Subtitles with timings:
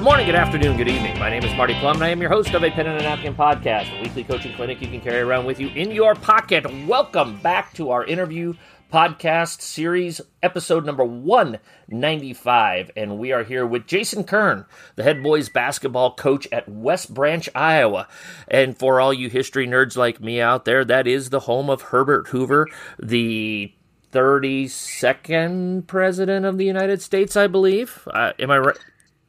[0.00, 1.18] Good morning, good afternoon, good evening.
[1.18, 3.02] My name is Marty Plum, and I am your host of a Pen and a
[3.02, 6.64] Napkin podcast, a weekly coaching clinic you can carry around with you in your pocket.
[6.86, 8.54] Welcome back to our interview
[8.90, 12.92] podcast series, episode number 195.
[12.96, 14.64] And we are here with Jason Kern,
[14.96, 18.08] the head boys basketball coach at West Branch, Iowa.
[18.48, 21.82] And for all you history nerds like me out there, that is the home of
[21.82, 22.66] Herbert Hoover,
[22.98, 23.70] the
[24.12, 28.08] 32nd president of the United States, I believe.
[28.10, 28.78] Uh, am I right?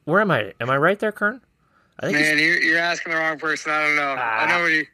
[0.04, 0.52] Where am I?
[0.60, 1.40] Am I right there, Kern?
[2.00, 3.70] I think Man, you're, you're, asking the wrong person.
[3.70, 4.14] I don't know.
[4.14, 4.84] I know he.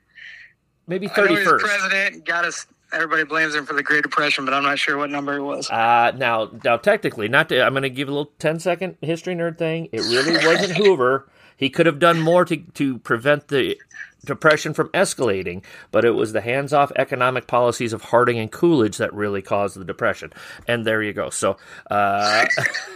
[0.87, 1.59] Maybe 31st.
[1.61, 5.11] president got us everybody blames him for the Great Depression, but I'm not sure what
[5.11, 5.71] number it was.
[5.71, 9.35] Uh, now, now, technically, not to, I'm going to give a little 10 second history
[9.35, 9.89] nerd thing.
[9.93, 11.29] It really wasn't Hoover.
[11.57, 13.77] He could have done more to to prevent the
[14.25, 18.99] depression from escalating, but it was the hands off economic policies of Harding and Coolidge
[18.99, 20.33] that really caused the depression.
[20.67, 21.31] And there you go.
[21.31, 21.57] So,
[21.91, 22.47] uh,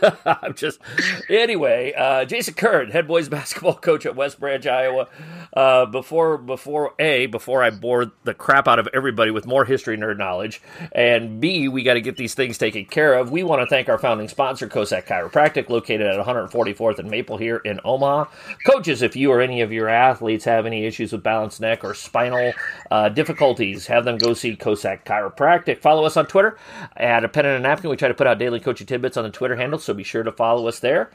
[0.27, 0.81] I'm just,
[1.28, 5.09] anyway, uh, Jason Kern, head boys basketball coach at West Branch, Iowa.
[5.55, 9.97] Uh, before, before A, before I bore the crap out of everybody with more history
[9.97, 10.61] nerd knowledge,
[10.93, 13.89] and B, we got to get these things taken care of, we want to thank
[13.89, 18.31] our founding sponsor, Kosak Chiropractic, located at 144th and Maple here in Omaha.
[18.67, 21.95] Coaches, if you or any of your athletes have any issues with balanced neck or
[21.95, 22.53] spinal
[22.91, 25.81] uh, difficulties, have them go see Kosak Chiropractic.
[25.81, 26.59] Follow us on Twitter
[26.97, 27.91] at a pen and a napkin.
[27.91, 30.23] We try to put out daily coaching tidbits on the Twitter handle, so be sure
[30.23, 31.11] to follow us there.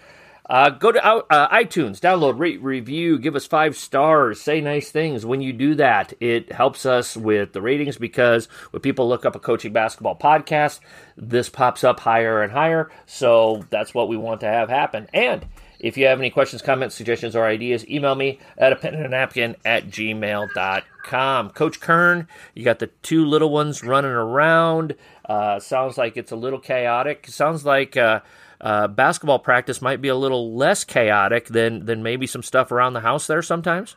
[0.50, 5.26] Uh, go to uh, iTunes, download, rate, review, give us five stars, say nice things.
[5.26, 9.36] When you do that, it helps us with the ratings because when people look up
[9.36, 10.80] a coaching basketball podcast,
[11.18, 12.90] this pops up higher and higher.
[13.06, 15.10] So that's what we want to have happen.
[15.14, 15.46] And
[15.80, 19.06] if you have any questions, comments, suggestions, or ideas, email me at a pen and
[19.06, 21.50] a napkin at gmail.com.
[21.52, 24.96] Coach Kern, you got the two little ones running around.
[25.26, 27.28] Uh, sounds like it's a little chaotic.
[27.28, 28.22] Sounds like uh,
[28.60, 32.94] uh, basketball practice might be a little less chaotic than, than maybe some stuff around
[32.94, 33.96] the house there sometimes.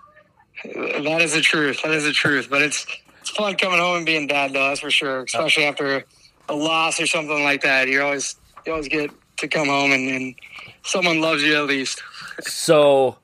[0.65, 1.83] That is the truth.
[1.83, 2.49] That is the truth.
[2.50, 2.87] But it's,
[3.21, 5.22] it's fun coming home and being dad, though, that's for sure.
[5.22, 6.04] Especially after
[6.50, 7.88] a loss or something like that.
[7.88, 9.10] You always you always get
[9.41, 10.34] to come home and, and
[10.83, 12.03] someone loves you at least.
[12.41, 13.19] so,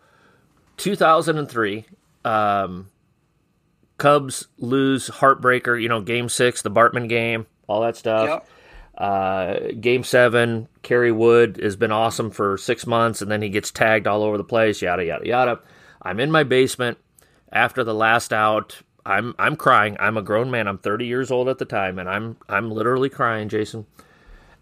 [0.76, 1.84] 2003,
[2.24, 2.90] um,
[3.98, 5.80] Cubs lose heartbreaker.
[5.80, 8.28] You know, Game Six, the Bartman game, all that stuff.
[8.28, 8.48] Yep.
[8.96, 13.70] Uh, game seven, Kerry Wood has been awesome for six months, and then he gets
[13.70, 14.80] tagged all over the place.
[14.80, 15.60] Yada yada yada.
[16.00, 16.98] I'm in my basement
[17.52, 18.80] after the last out.
[19.04, 19.96] I'm I'm crying.
[20.00, 20.66] I'm a grown man.
[20.66, 23.86] I'm 30 years old at the time, and I'm I'm literally crying, Jason.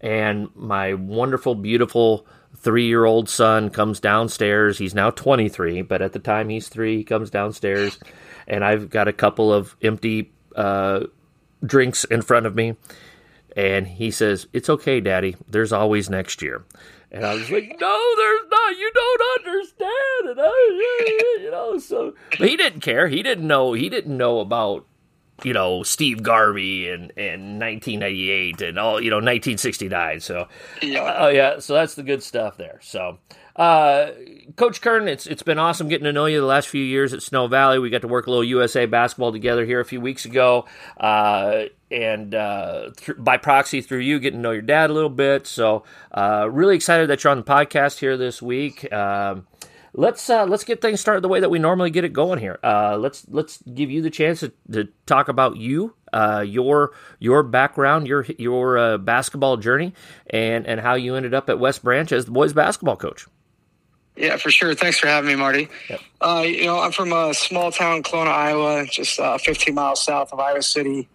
[0.05, 4.77] And my wonderful, beautiful three year old son comes downstairs.
[4.77, 6.97] He's now 23, but at the time he's three.
[6.97, 7.97] He comes downstairs,
[8.47, 11.05] and I've got a couple of empty uh,
[11.65, 12.75] drinks in front of me.
[13.55, 15.37] And he says, It's okay, Daddy.
[15.49, 16.63] There's always next year.
[17.11, 18.77] And I was like, No, there's not.
[18.77, 20.29] You don't understand.
[20.29, 23.07] And I, you know, so but he didn't care.
[23.07, 23.73] He didn't know.
[23.73, 24.85] He didn't know about
[25.43, 30.19] you know Steve Garvey and and 1998 and all you know 1969.
[30.19, 30.47] So
[30.81, 32.79] yeah, oh uh, yeah, so that's the good stuff there.
[32.81, 33.19] So.
[33.55, 34.11] Uh,
[34.57, 37.23] Coach Kern, it's it's been awesome getting to know you the last few years at
[37.23, 37.79] Snow Valley.
[37.79, 40.65] We got to work a little USA basketball together here a few weeks ago,
[40.99, 45.09] uh, and uh, th- by proxy through you, getting to know your dad a little
[45.09, 45.47] bit.
[45.47, 48.91] So, uh, really excited that you're on the podcast here this week.
[48.91, 49.47] Um,
[49.95, 52.59] let's uh, let's get things started the way that we normally get it going here.
[52.63, 57.43] Uh, let's let's give you the chance to, to talk about you, uh, your your
[57.43, 59.93] background, your your uh, basketball journey,
[60.29, 63.25] and and how you ended up at West Branch as the boys basketball coach.
[64.15, 64.73] Yeah, for sure.
[64.75, 65.67] Thanks for having me, Marty.
[65.89, 65.99] Yep.
[66.21, 70.31] Uh, you know, I'm from a small town, Kalona, Iowa, just uh, 15 miles south
[70.31, 71.09] of Iowa City.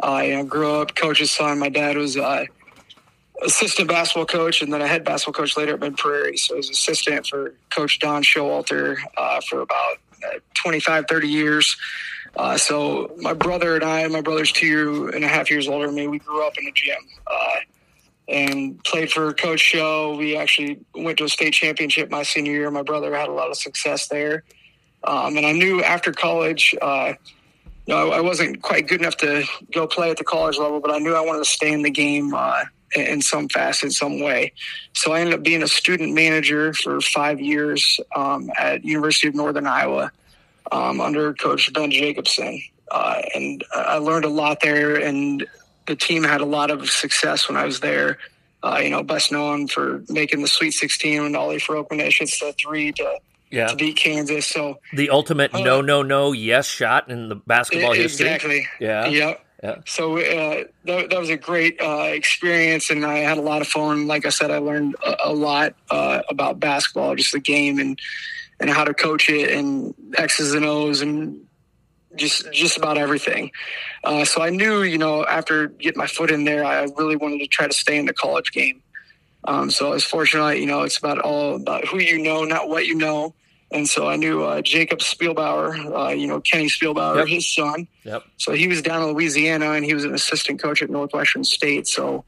[0.00, 1.58] I you know, grew up coach's son.
[1.58, 2.16] My dad was
[3.42, 6.36] assistant basketball coach and then a head basketball coach later at Mid Prairie.
[6.36, 11.76] So I was assistant for Coach Don Showalter uh, for about uh, 25, 30 years.
[12.36, 15.94] Uh, so my brother and I, my brother's two and a half years older than
[15.94, 16.96] me, we grew up in the gym
[17.26, 17.56] uh,
[18.28, 20.16] and played for Coach Show.
[20.16, 22.70] We actually went to a state championship my senior year.
[22.70, 24.44] My brother had a lot of success there.
[25.04, 27.12] Um, and I knew after college, uh,
[27.86, 30.80] you know, I, I, wasn't quite good enough to go play at the college level,
[30.80, 32.64] but I knew I wanted to stay in the game uh,
[32.94, 34.52] in some facet, some way.
[34.94, 39.34] So I ended up being a student manager for five years um, at University of
[39.34, 40.12] Northern Iowa
[40.72, 44.96] um, under Coach Ben Jacobson, uh, and I learned a lot there.
[44.96, 45.46] And
[45.86, 48.18] the team had a lot of success when I was there.
[48.62, 52.54] Uh, you know, best known for making the Sweet 16 when Ali Farokhmanesh hits the
[52.58, 53.18] three to
[53.50, 53.66] yeah.
[53.68, 54.46] to beat Kansas.
[54.46, 58.02] So the ultimate uh, no, no, no, yes shot in the basketball exactly.
[58.02, 58.58] history.
[58.58, 58.68] Exactly.
[58.80, 59.06] Yeah.
[59.06, 59.46] Yep.
[59.86, 63.68] So uh, that, that was a great uh, experience, and I had a lot of
[63.68, 64.06] fun.
[64.06, 67.98] Like I said, I learned a, a lot uh, about basketball, just the game, and
[68.60, 71.46] and how to coach it, and X's and O's, and
[72.14, 73.52] just just about everything.
[74.04, 77.38] Uh, so I knew, you know, after getting my foot in there, I really wanted
[77.38, 78.82] to try to stay in the college game.
[79.44, 82.68] Um, so I was fortunate, you know, it's about all about who you know, not
[82.68, 83.34] what you know.
[83.74, 87.26] And so I knew uh, Jacob Spielbauer, uh, you know, Kenny Spielbauer, yep.
[87.26, 87.88] his son.
[88.04, 88.22] Yep.
[88.36, 91.88] So he was down in Louisiana and he was an assistant coach at Northwestern State.
[91.88, 92.24] So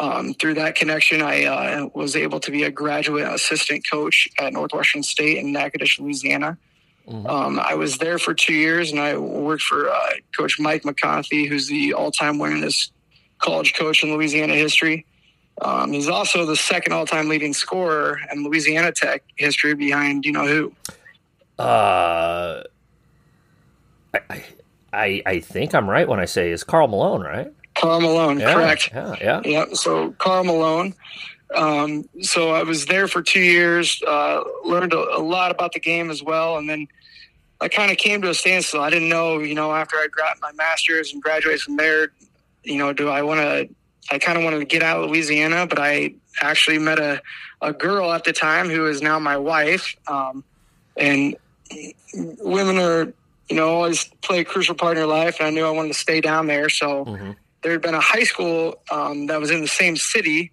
[0.00, 4.54] um, through that connection, I uh, was able to be a graduate assistant coach at
[4.54, 6.56] Northwestern State in Natchitoches, Louisiana.
[7.06, 7.26] Mm-hmm.
[7.26, 11.46] Um, I was there for two years and I worked for uh, Coach Mike McConathy,
[11.46, 12.92] who's the all time winningest
[13.40, 15.04] college coach in Louisiana history.
[15.60, 20.46] Um, he's also the second all-time leading scorer in Louisiana Tech history, behind you know
[20.46, 20.72] who.
[21.58, 22.62] Uh,
[24.14, 24.44] I,
[24.92, 27.52] I I think I'm right when I say is Karl Malone, right?
[27.74, 28.90] Karl Malone, yeah, correct?
[28.92, 29.64] Yeah, yeah, yeah.
[29.72, 30.94] So Karl Malone.
[31.54, 35.80] Um, so I was there for two years, uh, learned a, a, lot about the
[35.80, 36.86] game as well, and then
[37.58, 38.82] I kind of came to a standstill.
[38.82, 42.12] I didn't know, you know, after I got my master's and graduated from there,
[42.64, 43.68] you know, do I want to
[44.10, 47.20] I kind of wanted to get out of Louisiana, but I actually met a,
[47.60, 49.96] a girl at the time who is now my wife.
[50.06, 50.44] Um,
[50.96, 51.36] and
[52.38, 53.12] women are,
[53.48, 55.36] you know, always play a crucial part in your life.
[55.40, 56.68] And I knew I wanted to stay down there.
[56.68, 57.32] So mm-hmm.
[57.62, 60.52] there had been a high school um, that was in the same city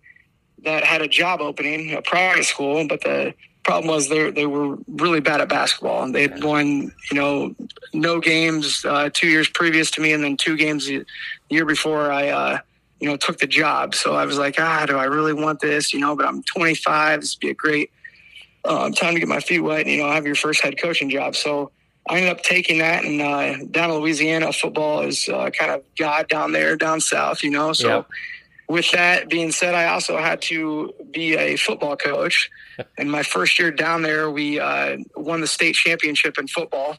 [0.63, 3.34] that had a job opening, a private school, but the
[3.66, 7.56] problem was they they were really bad at basketball and they'd won you know
[7.94, 11.04] no games uh, two years previous to me and then two games the
[11.50, 12.60] year before I uh,
[13.00, 13.94] you know, took the job.
[13.95, 15.94] So I was like, ah, do I really want this?
[15.94, 17.21] You know, but I'm 25.
[17.21, 17.92] This would be a great
[18.63, 19.81] um, time to get my feet wet.
[19.81, 21.36] And, you know, have your first head coaching job.
[21.36, 21.71] So
[22.09, 23.03] I ended up taking that.
[23.03, 27.44] And uh, down in Louisiana, football is uh, kind of God down there, down south.
[27.44, 27.88] You know, so.
[27.88, 28.03] Yeah.
[28.68, 32.50] With that being said, I also had to be a football coach.
[32.98, 36.98] and my first year down there, we uh, won the state championship in football.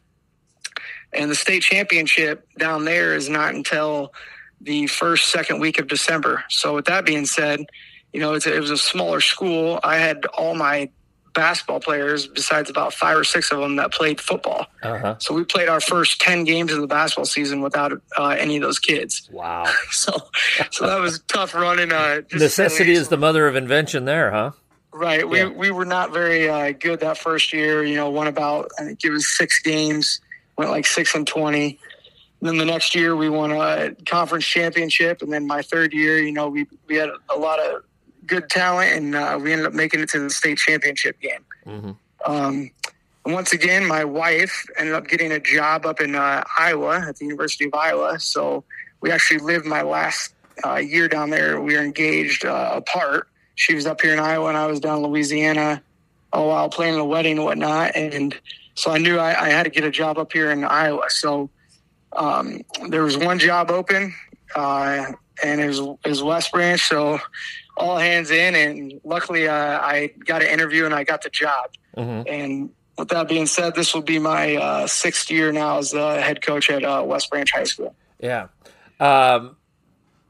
[1.13, 4.13] And the state championship down there is not until
[4.61, 6.45] the first, second week of December.
[6.49, 7.67] So, with that being said,
[8.13, 9.79] you know, it was a smaller school.
[9.85, 10.91] I had all my
[11.37, 14.67] basketball players, besides about five or six of them that played football.
[14.83, 15.17] Uh-huh.
[15.19, 18.63] So we played our first ten games of the basketball season without uh, any of
[18.63, 19.29] those kids.
[19.31, 19.67] Wow!
[19.91, 20.13] so,
[20.73, 21.93] so that was tough running.
[21.93, 24.53] Uh, Necessity is the mother of invention, there, huh?
[24.93, 25.29] Right.
[25.29, 25.49] We yeah.
[25.49, 27.85] we were not very uh, good that first year.
[27.85, 30.21] You know, won about I think it was six games,
[30.57, 31.79] went like six and twenty
[32.47, 36.33] then the next year we won a conference championship, and then my third year, you
[36.33, 37.83] know, we we had a lot of
[38.27, 41.45] good talent, and uh, we ended up making it to the state championship game.
[41.67, 41.91] Mm-hmm.
[42.31, 42.71] Um,
[43.25, 47.17] and once again, my wife ended up getting a job up in uh, Iowa at
[47.17, 48.19] the University of Iowa.
[48.21, 48.65] So
[49.01, 50.35] we actually lived my last
[50.65, 51.61] uh, year down there.
[51.61, 53.29] We were engaged uh, apart.
[53.57, 55.83] She was up here in Iowa, and I was down in Louisiana.
[56.33, 58.39] Oh, while planning a wedding and whatnot, and
[58.75, 61.09] so I knew I, I had to get a job up here in Iowa.
[61.09, 61.49] So
[62.17, 64.15] um, there was one job open,
[64.55, 66.81] uh, and it was, it was West Branch.
[66.81, 67.19] So
[67.77, 71.71] all hands in, and luckily uh, I got an interview and I got the job.
[71.97, 72.23] Mm-hmm.
[72.27, 76.21] And with that being said, this will be my uh, sixth year now as the
[76.23, 77.95] head coach at uh, West Branch High School.
[78.19, 78.49] Yeah.
[78.99, 79.57] Um,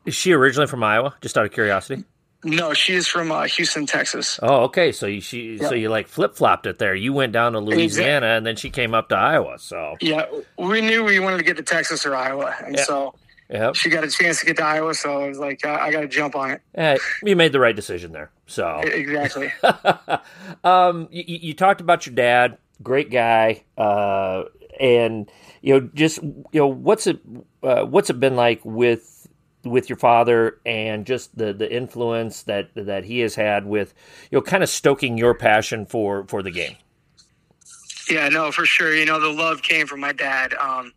[0.05, 1.15] is she originally from Iowa?
[1.21, 2.05] Just out of curiosity.
[2.47, 4.39] No, she's from uh, Houston, Texas.
[4.41, 4.93] Oh, okay.
[4.93, 6.95] So you she so you like flip flopped it there.
[6.95, 8.29] You went down to Louisiana, exactly.
[8.29, 9.59] and then she came up to Iowa.
[9.59, 10.27] So yeah,
[10.57, 12.85] we knew we wanted to get to Texas or Iowa, and yeah.
[12.85, 13.15] so
[13.51, 13.75] yep.
[13.75, 14.95] she got a chance to get to Iowa.
[14.95, 16.63] So I was like, I, I got to jump on it.
[16.73, 18.31] Yeah, you made the right decision there.
[18.47, 19.53] So exactly.
[20.65, 24.45] um, you, you, talked about your dad, great guy, uh,
[24.79, 25.29] and
[25.63, 27.19] you know, just you know, what's it
[27.65, 29.16] uh, what's it been like with
[29.71, 33.95] with your father and just the the influence that that he has had with
[34.31, 36.77] you know kind of stoking your passion for for the game.
[38.11, 38.95] Yeah no for sure.
[38.95, 40.55] You know the love came from my dad.
[40.55, 40.93] Um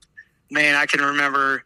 [0.52, 1.64] man i can remember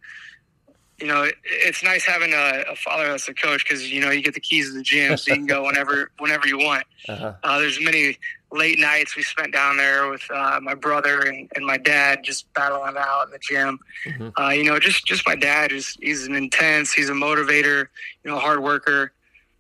[1.00, 4.22] you know it's nice having a, a father that's a coach because you know you
[4.22, 7.34] get the keys to the gym so you can go whenever whenever you want uh-huh.
[7.44, 8.18] uh, there's many
[8.54, 12.52] late nights we spent down there with uh, my brother and, and my dad just
[12.54, 13.80] battling out in the gym.
[14.06, 14.30] Mm-hmm.
[14.42, 17.88] Uh, you know, just just my dad is he's an intense, he's a motivator,
[18.24, 19.12] you know, hard worker.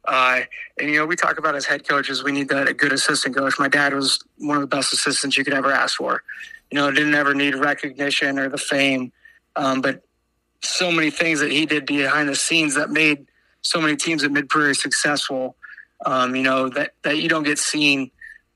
[0.05, 0.41] Uh,
[0.79, 3.35] and you know, we talk about as head coaches, we need that a good assistant
[3.35, 3.57] coach.
[3.57, 6.23] My dad was one of the best assistants you could ever ask for.
[6.71, 9.11] You know, didn't ever need recognition or the fame,
[9.55, 10.03] um, but
[10.63, 13.27] so many things that he did behind the scenes that made
[13.61, 15.55] so many teams at Mid Prairie successful.
[16.05, 18.11] Um, you know that that you don't get seen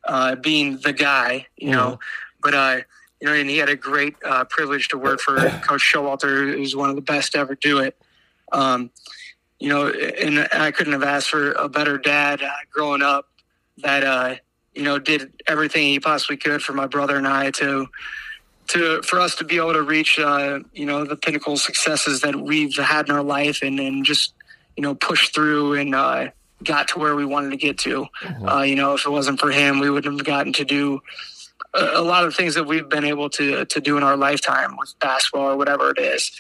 [0.06, 1.92] uh, being the guy, you know.
[1.92, 2.42] Mm-hmm.
[2.42, 2.78] But uh,
[3.22, 6.76] you know, and he had a great uh, privilege to work for Coach Showalter, who's
[6.76, 7.98] one of the best to ever do it.
[8.52, 8.92] Um,
[9.60, 13.28] you know, and I couldn't have asked for a better dad uh, growing up
[13.80, 14.36] that, uh,
[14.74, 17.88] you know, did everything he possibly could for my brother and I to,
[18.68, 22.36] to, for us to be able to reach, uh, you know, the pinnacle successes that
[22.36, 24.34] we've had in our life and, and just,
[24.76, 26.30] you know, push through and, uh,
[26.64, 28.08] got to where we wanted to get to.
[28.24, 28.48] Mm-hmm.
[28.48, 31.02] Uh, you know, if it wasn't for him, we wouldn't have gotten to do
[31.74, 34.76] a, a lot of things that we've been able to, to do in our lifetime
[34.78, 36.32] with basketball or whatever it is.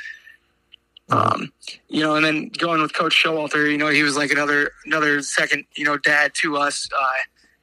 [1.09, 1.53] Um,
[1.87, 5.21] you know, and then going with Coach Showalter, you know, he was like another another
[5.21, 6.89] second, you know, dad to us.
[6.97, 7.07] Uh,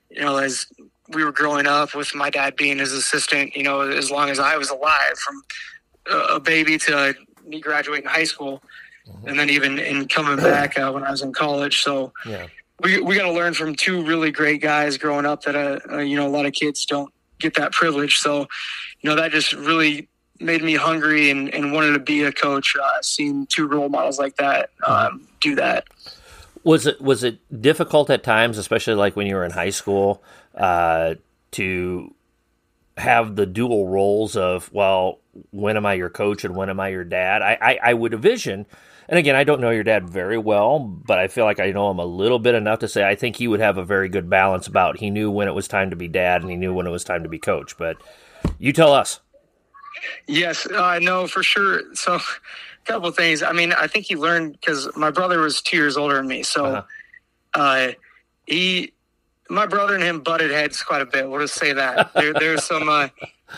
[0.09, 0.66] you know, as
[1.08, 4.38] we were growing up with my dad being his assistant, you know, as long as
[4.38, 5.42] I was alive, from
[6.34, 7.14] a baby to
[7.46, 8.62] me graduating high school,
[9.08, 9.28] mm-hmm.
[9.28, 11.82] and then even in coming back uh, when I was in college.
[11.82, 12.12] So.
[12.26, 12.46] Yeah.
[12.82, 15.99] We, we got to learn from two really great guys growing up that uh, uh,
[15.99, 18.18] you know a lot of kids don't get that privilege.
[18.18, 18.49] So,
[19.00, 20.08] you know, that just really
[20.40, 22.75] made me hungry and, and wanted to be a coach.
[22.75, 25.87] Uh, seeing two role models like that um, do that.
[26.64, 30.23] Was it was it difficult at times, especially like when you were in high school,
[30.54, 31.14] uh,
[31.52, 32.14] to
[32.97, 36.88] have the dual roles of well, when am I your coach and when am I
[36.88, 37.42] your dad?
[37.42, 38.66] I, I, I would envision,
[39.09, 41.90] and again, I don't know your dad very well, but I feel like I know
[41.90, 44.30] him a little bit enough to say I think he would have a very good
[44.30, 46.87] balance about he knew when it was time to be dad and he knew when
[46.87, 47.76] it was time to be coach.
[47.76, 47.99] But
[48.59, 49.21] you tell us.
[50.26, 51.83] Yes, I uh, know for sure.
[51.94, 52.18] So,
[52.85, 53.43] couple things.
[53.43, 56.43] I mean, I think he learned because my brother was two years older than me.
[56.43, 56.83] So, uh-huh.
[57.55, 57.93] uh,
[58.47, 58.93] he,
[59.49, 61.29] my brother and him butted heads quite a bit.
[61.29, 63.09] We'll just say that there, there's some uh,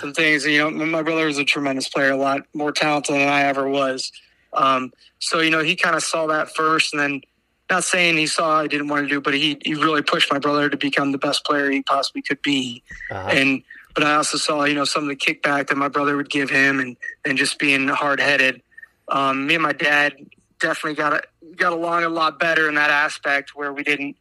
[0.00, 0.46] some things.
[0.46, 3.68] You know, my brother was a tremendous player, a lot more talented than I ever
[3.68, 4.12] was.
[4.52, 7.20] Um, so you know, he kind of saw that first, and then
[7.68, 10.38] not saying he saw I didn't want to do, but he he really pushed my
[10.38, 13.28] brother to become the best player he possibly could be, uh-huh.
[13.30, 13.62] and
[13.96, 16.50] but I also saw, you know, some of the kickback that my brother would give
[16.50, 18.60] him and, and just being hard headed.
[19.08, 20.14] Um, me and my dad
[20.58, 21.22] definitely got a,
[21.56, 24.16] got along a lot better in that aspect where we didn't,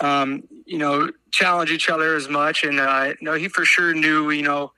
[0.00, 2.64] um, you know, challenge each other as much.
[2.64, 4.72] And, uh, know, he for sure knew, you know,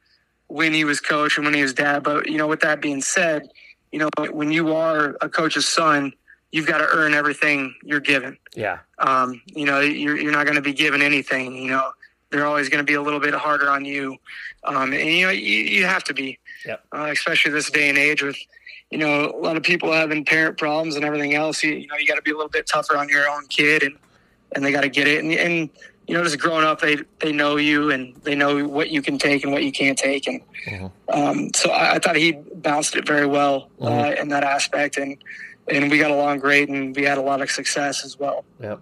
[0.48, 2.02] when he was coach and when he was dad.
[2.02, 3.48] But, you know, with that being said,
[3.90, 6.12] you know, when you are a coach's son,
[6.50, 8.36] you've got to earn everything you're given.
[8.54, 8.78] Yeah.
[8.98, 11.92] Um, you know, you're, you're not going to be given anything, you know,
[12.30, 14.16] they're always going to be a little bit harder on you.
[14.64, 16.82] Um, and you know, you, you have to be, yep.
[16.94, 18.36] uh, especially this day and age with,
[18.92, 21.62] you know, a lot of people having parent problems and everything else.
[21.62, 23.82] You, you know, you got to be a little bit tougher on your own kid,
[23.82, 23.96] and
[24.54, 25.24] and they got to get it.
[25.24, 25.70] And, and
[26.06, 29.16] you know, just growing up, they they know you and they know what you can
[29.16, 30.26] take and what you can't take.
[30.28, 30.86] And mm-hmm.
[31.18, 33.98] um, so I, I, thought he bounced it very well uh, mm-hmm.
[33.98, 35.16] uh, in that aspect, and
[35.68, 38.44] and we got along great, and we had a lot of success as well.
[38.60, 38.80] Yep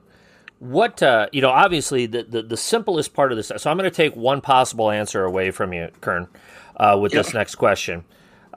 [0.58, 3.88] what uh, you know obviously the, the, the simplest part of this so i'm going
[3.88, 6.28] to take one possible answer away from you kern
[6.76, 7.24] uh, with yep.
[7.24, 8.04] this next question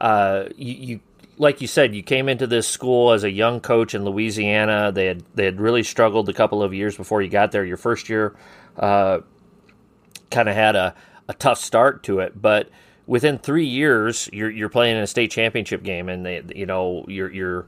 [0.02, 1.00] uh, you, you,
[1.38, 5.06] like you said you came into this school as a young coach in louisiana they
[5.06, 8.10] had they had really struggled a couple of years before you got there your first
[8.10, 8.36] year
[8.78, 9.20] uh,
[10.32, 10.96] kind of had a,
[11.28, 12.70] a tough start to it but
[13.08, 17.06] within three years you're, you're playing in a state championship game and they you know
[17.08, 17.68] you're you're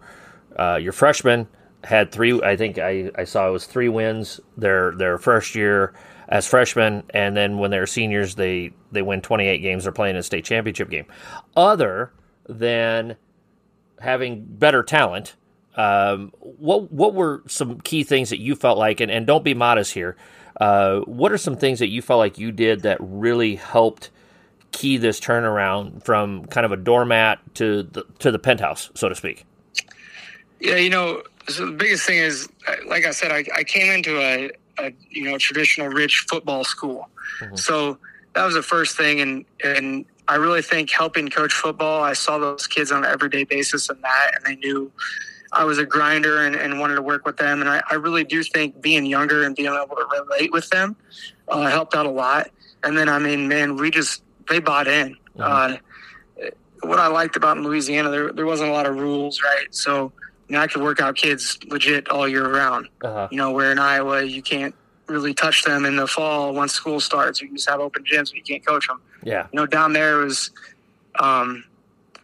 [0.57, 1.48] uh, your freshman
[1.86, 2.41] had three.
[2.41, 5.93] I think I, I saw it was three wins their their first year
[6.27, 9.84] as freshmen, and then when they're seniors, they they win 28 games.
[9.84, 11.05] They're playing a state championship game.
[11.55, 12.12] Other
[12.48, 13.15] than
[14.00, 15.36] having better talent,
[15.75, 19.00] um, what what were some key things that you felt like?
[19.00, 20.16] And, and don't be modest here.
[20.60, 24.10] Uh, what are some things that you felt like you did that really helped
[24.72, 29.16] key this turnaround from kind of a doormat to the to the penthouse, so to
[29.16, 29.46] speak?
[30.62, 32.48] Yeah, you know, so the biggest thing is,
[32.88, 37.10] like I said, I, I came into a, a, you know traditional rich football school,
[37.42, 37.56] mm-hmm.
[37.56, 37.98] so
[38.34, 42.38] that was the first thing, and and I really think helping coach football, I saw
[42.38, 44.91] those kids on an everyday basis and that, and they knew
[45.51, 48.24] I was a grinder and, and wanted to work with them, and I, I, really
[48.24, 50.96] do think being younger and being able to relate with them
[51.48, 52.50] uh, helped out a lot.
[52.84, 55.15] And then I mean, man, we just they bought in.
[55.38, 55.41] Mm-hmm.
[55.41, 55.77] Uh,
[56.82, 59.67] what I liked about in Louisiana, there there wasn't a lot of rules, right?
[59.74, 60.12] So
[60.48, 62.89] you know, I could work out kids legit all year round.
[63.03, 63.27] Uh-huh.
[63.32, 64.75] You know, where in Iowa you can't
[65.08, 67.41] really touch them in the fall once school starts.
[67.41, 69.01] You just have open gyms, but you can't coach them.
[69.25, 69.48] Yeah.
[69.51, 70.51] You know, down there was,
[71.20, 71.65] um,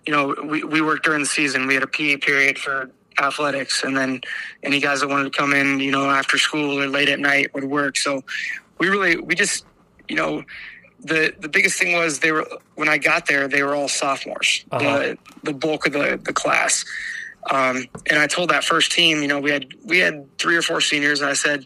[0.06, 1.68] you know, we, we worked during the season.
[1.68, 2.90] We had a PE period for
[3.20, 4.22] athletics, and then
[4.64, 7.54] any guys that wanted to come in, you know, after school or late at night
[7.54, 7.98] would work.
[7.98, 8.24] So
[8.78, 9.66] we really, we just,
[10.08, 10.44] you know,
[11.04, 14.64] the the biggest thing was they were when I got there, they were all sophomores.
[14.72, 15.00] Uh-huh.
[15.00, 16.86] The the bulk of the the class.
[17.50, 20.62] Um, and I told that first team, you know, we had we had three or
[20.62, 21.66] four seniors, and I said,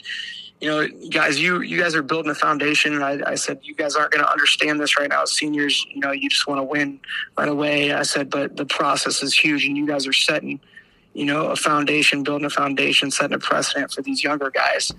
[0.66, 2.96] you know, guys, you you guys are building a foundation.
[2.96, 5.86] And I, I said, you guys aren't going to understand this right now as seniors.
[5.94, 7.00] You know, you just want to win
[7.38, 7.94] right away.
[7.94, 10.60] I said, but the process is huge, and you guys are setting,
[11.14, 14.92] you know, a foundation, building a foundation, setting a precedent for these younger guys.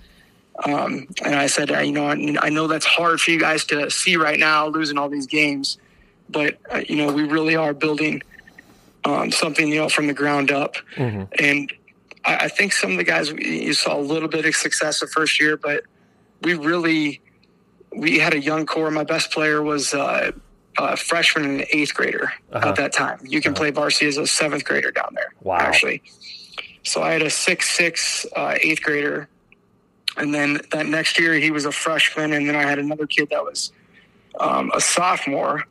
[0.63, 4.15] Um, and I said, you know, I know that's hard for you guys to see
[4.15, 5.79] right now, losing all these games,
[6.29, 8.23] but uh, you know, we really are building
[9.03, 10.77] um, something, you know, from the ground up.
[10.95, 11.23] Mm-hmm.
[11.43, 11.73] And
[12.25, 15.07] I, I, think some of the guys you saw a little bit of success the
[15.07, 15.83] first year, but
[16.41, 17.21] we really
[17.95, 18.91] we had a young core.
[18.91, 20.31] My best player was uh,
[20.77, 22.69] a freshman and an eighth grader uh-huh.
[22.69, 23.19] at that time.
[23.23, 23.59] You can uh-huh.
[23.59, 25.33] play varsity as a seventh grader down there.
[25.41, 26.03] Wow, actually.
[26.83, 29.29] So I had a six six uh, eighth grader
[30.17, 33.29] and then that next year he was a freshman, and then I had another kid
[33.29, 33.71] that was
[34.39, 35.65] um, a sophomore.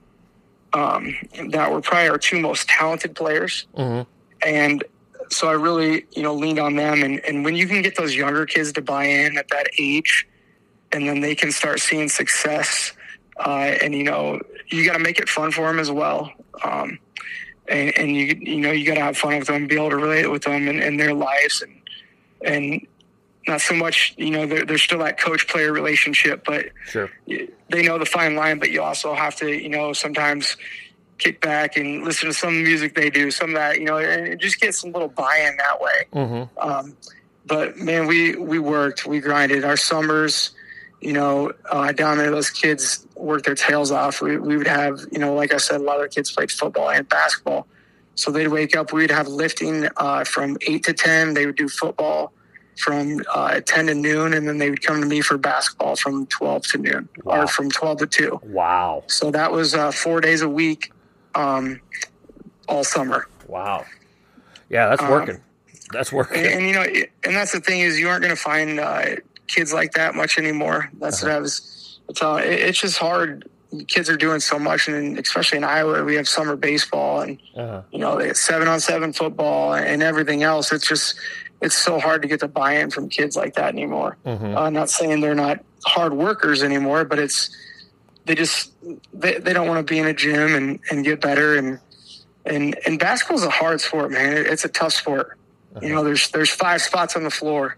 [0.72, 1.16] Um,
[1.48, 4.02] that were probably our two most talented players, mm-hmm.
[4.46, 4.84] and
[5.30, 7.02] so I really you know leaned on them.
[7.02, 10.26] And, and when you can get those younger kids to buy in at that age,
[10.92, 12.92] and then they can start seeing success,
[13.44, 16.32] uh, and you know you got to make it fun for them as well.
[16.64, 16.98] Um,
[17.68, 19.96] and, and, you you know you got to have fun with them, be able to
[19.96, 21.76] relate with them and, and their lives, and
[22.42, 22.86] and
[23.46, 27.10] not so much, you know, there's still that coach player relationship, but sure.
[27.26, 30.56] they know the fine line, but you also have to, you know, sometimes
[31.18, 34.38] kick back and listen to some music they do, some of that, you know, and
[34.40, 36.06] just get some little buy-in that way.
[36.12, 36.58] Mm-hmm.
[36.58, 36.96] Um,
[37.46, 40.50] but man, we, we worked, we grinded our summers,
[41.00, 44.20] you know, uh, down there, those kids worked their tails off.
[44.20, 46.50] We, we would have, you know, like I said, a lot of the kids played
[46.50, 47.66] football and basketball.
[48.14, 51.34] So they'd wake up, we'd have lifting uh, from eight to 10.
[51.34, 52.32] They would do football
[52.78, 56.26] from uh, 10 to noon, and then they would come to me for basketball from
[56.26, 57.42] 12 to noon wow.
[57.42, 58.40] or from 12 to 2.
[58.44, 59.04] Wow.
[59.06, 60.92] So that was uh, four days a week
[61.36, 61.80] um,
[62.68, 63.28] all summer.
[63.46, 63.84] Wow.
[64.68, 65.36] Yeah, that's um, working.
[65.36, 65.42] Um,
[65.92, 66.38] that's working.
[66.38, 66.84] And, and, you know,
[67.24, 69.16] and that's the thing is you aren't going to find uh,
[69.46, 70.90] kids like that much anymore.
[70.98, 71.30] That's uh-huh.
[71.30, 72.44] what I was telling.
[72.44, 73.48] It, it's just hard.
[73.88, 77.82] Kids are doing so much, and especially in Iowa, we have summer baseball, and uh-huh.
[77.92, 80.72] you know, they seven on seven football and everything else.
[80.72, 81.18] It's just
[81.60, 84.16] it's so hard to get the buy-in from kids like that anymore.
[84.24, 84.56] Mm-hmm.
[84.56, 87.50] I'm not saying they're not hard workers anymore, but it's
[88.26, 88.72] they just
[89.14, 91.80] they, they don't want to be in a gym and, and get better and
[92.44, 94.36] and and basketball's a hard sport, man.
[94.36, 95.38] It's a tough sport.
[95.74, 95.86] Uh-huh.
[95.86, 97.76] You know, there's there's five spots on the floor.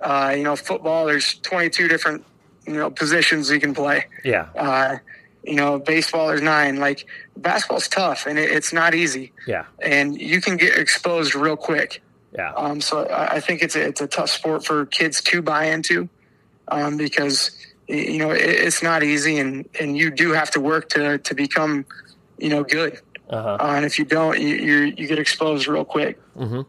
[0.00, 2.24] Uh, you know, football there's 22 different
[2.66, 4.06] you know positions you can play.
[4.24, 4.48] Yeah.
[4.56, 4.98] Uh,
[5.44, 6.76] you know, baseball there's nine.
[6.76, 9.32] Like basketball's tough and it, it's not easy.
[9.46, 9.64] Yeah.
[9.80, 12.02] And you can get exposed real quick.
[12.34, 12.52] Yeah.
[12.54, 15.66] Um, so I, I think it's a, it's a tough sport for kids to buy
[15.66, 16.08] into
[16.68, 17.50] um, because
[17.90, 21.34] you know it, it's not easy and, and you do have to work to to
[21.34, 21.84] become
[22.38, 23.00] you know good.
[23.28, 23.58] Uh-huh.
[23.60, 26.18] Uh, and if you don't, you you get exposed real quick.
[26.36, 26.62] Mm-hmm.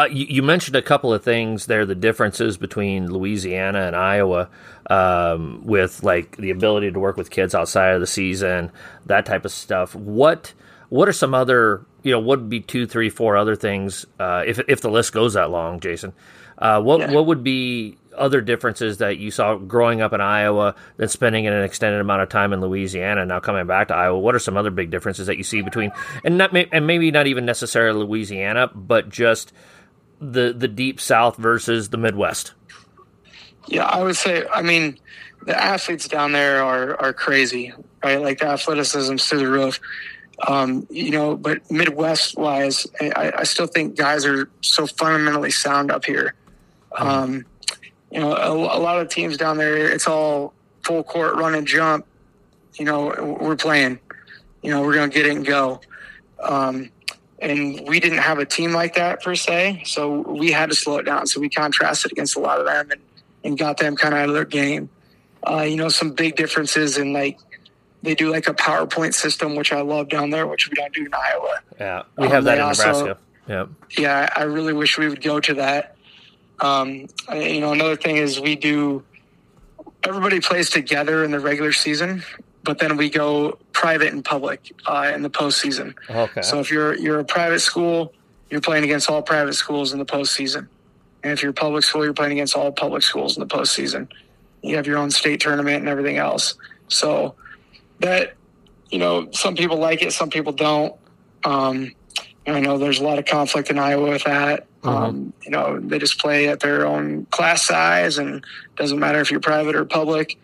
[0.00, 4.48] Uh, you, you, mentioned a couple of things there, the differences between Louisiana and Iowa,
[4.88, 8.70] um, with like the ability to work with kids outside of the season,
[9.06, 9.96] that type of stuff.
[9.96, 10.54] What
[10.88, 14.42] what are some other you know, what would be two, three, four other things uh,
[14.46, 16.12] if if the list goes that long, Jason?
[16.56, 17.10] Uh, what yeah.
[17.10, 21.62] what would be other differences that you saw growing up in Iowa, than spending an
[21.62, 24.18] extended amount of time in Louisiana, now coming back to Iowa?
[24.18, 25.92] What are some other big differences that you see between
[26.24, 29.52] and not and maybe not even necessarily Louisiana, but just
[30.20, 32.52] the the deep South versus the Midwest?
[33.66, 34.44] Yeah, I would say.
[34.52, 34.98] I mean,
[35.44, 38.20] the athletes down there are are crazy, right?
[38.20, 39.80] Like the athleticism's through the roof.
[40.46, 45.90] Um, you know, but Midwest wise, I, I, still think guys are so fundamentally sound
[45.90, 46.34] up here.
[46.92, 47.08] Mm-hmm.
[47.08, 47.44] Um,
[48.10, 51.66] you know, a, a, lot of teams down there, it's all full court run and
[51.66, 52.06] jump.
[52.74, 53.98] You know, we're playing.
[54.62, 55.80] You know, we're going to get it and go.
[56.42, 56.90] Um,
[57.40, 60.98] and we didn't have a team like that per se, so we had to slow
[60.98, 61.26] it down.
[61.26, 63.00] So we contrasted against a lot of them and,
[63.44, 64.88] and got them kind of out of their game.
[65.48, 67.38] Uh, you know, some big differences in like
[68.02, 71.04] they do like a PowerPoint system, which I love down there, which we don't do
[71.04, 71.60] in Iowa.
[71.78, 73.18] Yeah, we have um, that in also, Nebraska.
[73.48, 73.66] Yeah,
[73.96, 75.96] yeah, I really wish we would go to that.
[76.60, 79.04] Um, you know, another thing is we do.
[80.04, 82.22] Everybody plays together in the regular season,
[82.62, 85.94] but then we go private and public uh, in the postseason.
[86.08, 86.42] Okay.
[86.42, 88.12] So if you're you're a private school,
[88.50, 90.68] you're playing against all private schools in the postseason,
[91.22, 94.08] and if you're a public school, you're playing against all public schools in the postseason.
[94.62, 96.54] You have your own state tournament and everything else.
[96.88, 97.34] So
[98.00, 98.34] that
[98.90, 100.94] you know some people like it, some people don't.
[101.44, 101.92] Um,
[102.46, 104.67] I know there's a lot of conflict in Iowa with that.
[104.82, 104.88] Mm-hmm.
[104.88, 108.44] Um, you know, they just play at their own class size, and
[108.76, 110.38] doesn't matter if you're private or public.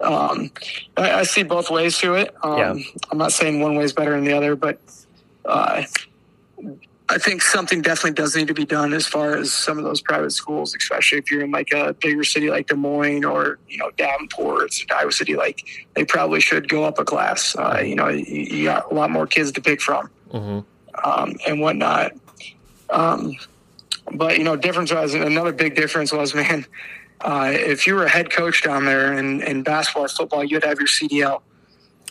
[0.00, 0.50] Um,
[0.96, 2.34] I, I, see both ways to it.
[2.44, 2.74] Um, yeah.
[3.10, 4.78] I'm not saying one way is better than the other, but
[5.44, 5.82] uh,
[7.10, 10.02] I think something definitely does need to be done as far as some of those
[10.02, 13.78] private schools, especially if you're in like a bigger city like Des Moines or you
[13.78, 15.34] know Davenport, Iowa City.
[15.34, 17.56] Like they probably should go up a class.
[17.56, 21.08] Uh, you know, you, you, got a lot more kids to pick from mm-hmm.
[21.08, 22.12] um, and whatnot.
[22.90, 23.36] Um,
[24.12, 26.66] but you know, difference was another big difference was man.
[27.20, 30.64] Uh, if you were a head coach down there in, in basketball or football, you'd
[30.64, 31.42] have your CDL.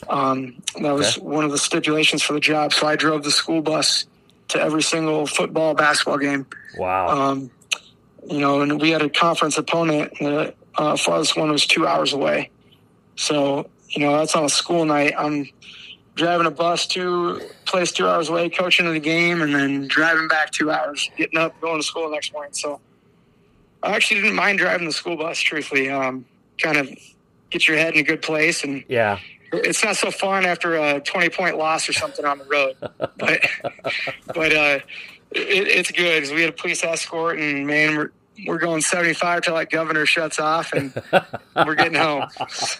[0.08, 1.26] Um, that was okay.
[1.26, 2.74] one of the stipulations for the job.
[2.74, 4.06] So I drove the school bus
[4.48, 6.46] to every single football, basketball game.
[6.76, 7.08] Wow.
[7.08, 7.50] Um,
[8.26, 10.12] you know, and we had a conference opponent.
[10.18, 12.50] The uh, farthest one was two hours away.
[13.16, 15.14] So, you know, that's on a school night.
[15.16, 15.48] I'm
[16.18, 20.28] driving a bus to place two hours away, coaching in the game, and then driving
[20.28, 22.52] back two hours, getting up, going to school the next morning.
[22.52, 22.80] So
[23.82, 25.88] I actually didn't mind driving the school bus, truthfully.
[25.88, 26.26] Um,
[26.60, 26.90] kind of
[27.50, 29.18] get your head in a good place and yeah
[29.52, 33.40] it's not so fun after a 20 point loss or something on the road but
[34.34, 34.78] but uh,
[35.30, 38.10] it, it's good because we had a police escort and man
[38.46, 40.92] we're going 75 till that governor shuts off and
[41.54, 42.78] we're getting home so.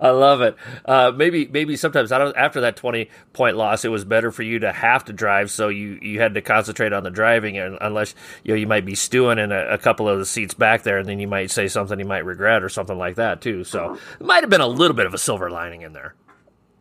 [0.00, 0.56] I love it.
[0.84, 4.42] Uh, maybe maybe sometimes I don't, after that twenty point loss, it was better for
[4.42, 7.78] you to have to drive, so you, you had to concentrate on the driving, and
[7.80, 10.82] unless you know you might be stewing in a, a, couple of the seats back
[10.82, 13.64] there, and then you might say something you might regret or something like that too.
[13.64, 16.14] So it might have been a little bit of a silver lining in there.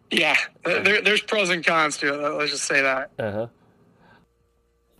[0.10, 2.38] Yeah, there, there's pros and cons to it.
[2.38, 3.12] Let's just say that.
[3.18, 3.48] Uh-huh.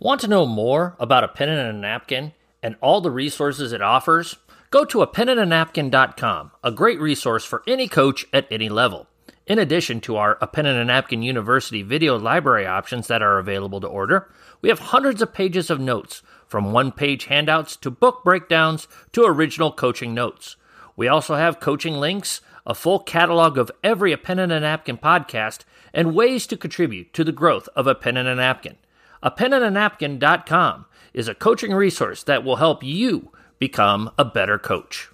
[0.02, 3.80] Want to know more about a pen and a napkin and all the resources it
[3.80, 4.34] offers?
[4.70, 9.06] Go to a penandanapkin.com, a great resource for any coach at any level.
[9.46, 13.38] In addition to our A Pen and a Napkin University video library options that are
[13.38, 14.28] available to order,
[14.60, 19.22] we have hundreds of pages of notes, from one page handouts to book breakdowns to
[19.22, 20.56] original coaching notes.
[20.96, 24.98] We also have coaching links, a full catalog of every A Pen and a Napkin
[24.98, 25.60] podcast,
[25.94, 28.78] and ways to contribute to the growth of A Pen and a Napkin.
[29.22, 34.24] A pen and a penandanapkin.com is a coaching resource that will help you become a
[34.24, 35.08] better coach.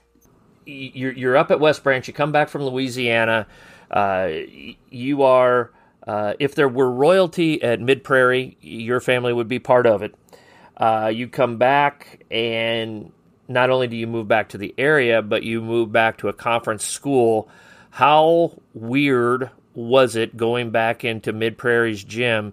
[0.65, 3.47] You're, you're up at West Branch, you come back from Louisiana,
[3.91, 4.29] uh,
[4.91, 5.73] you are,
[6.07, 10.15] uh, if there were royalty at Mid Prairie, your family would be part of it.
[10.77, 13.13] Uh, you come back, and
[13.49, 16.33] not only do you move back to the area, but you move back to a
[16.33, 17.49] conference school.
[17.91, 22.53] How weird was it going back into Mid Prairie's gym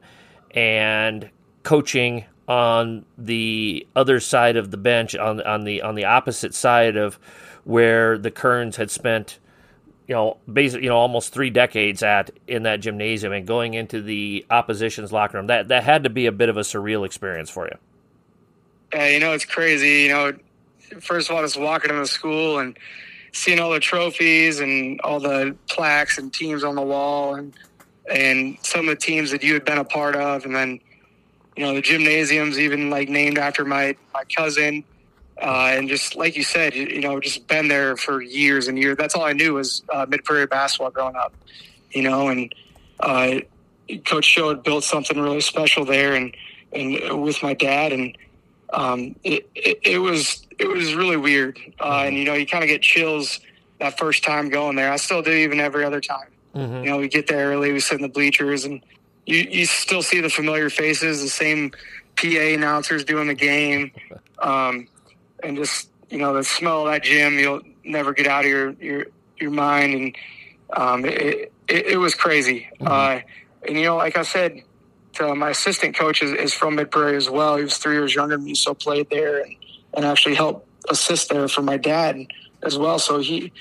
[0.52, 1.30] and
[1.66, 6.96] coaching on the other side of the bench, on on the on the opposite side
[6.96, 7.20] of
[7.66, 9.40] where the Kerns had spent,
[10.08, 14.02] you know, basically, you know, almost three decades at in that gymnasium, and going into
[14.02, 15.48] the opposition's locker room.
[15.48, 17.78] That that had to be a bit of a surreal experience for you.
[18.94, 20.04] Yeah, you know, it's crazy.
[20.04, 20.34] You know,
[21.02, 22.78] first of all, just walking into school and
[23.34, 27.54] seeing all the trophies and all the plaques and teams on the wall, and
[28.10, 30.80] and some of the teams that you had been a part of, and then
[31.56, 34.84] you know the gymnasiums even like named after my my cousin.
[35.42, 38.80] Uh, and just like you said you, you, know just been there for years and
[38.80, 38.96] years.
[38.98, 41.34] That's all i knew was uh, mid prairie basketball growing up
[41.92, 42.56] you know and
[43.02, 43.40] uh,
[44.06, 46.36] coach show had built something really special there and
[46.74, 47.94] and with my dad.
[47.94, 48.18] And
[48.72, 51.60] um, it, it, it, was it was really weird.
[51.80, 53.40] Uh, and you know you kind of get chills
[53.80, 54.92] that first time going there.
[54.92, 56.28] I still do even every other time.
[56.56, 56.86] Mm-hmm.
[56.86, 58.80] you know we get there early we sit in the bleachers and
[59.26, 61.72] you you still see the familiar faces, the same
[62.16, 63.92] PA announcers doing the game,
[64.40, 64.88] um,
[65.44, 67.40] and just you know the smell of that gym.
[67.40, 69.06] You'll never get out of your your
[69.38, 70.18] your mind, and
[70.74, 72.68] um, it, it, it was crazy.
[72.80, 72.88] Mm-hmm.
[72.88, 73.20] Uh,
[73.68, 74.62] and you know, like I said,
[75.14, 77.58] to my assistant coach is, is from Mid Prairie as well.
[77.58, 79.56] He was three years younger than me, so played there and,
[79.94, 82.28] and actually helped assist there for my dad
[82.62, 83.00] as well.
[83.00, 83.52] So he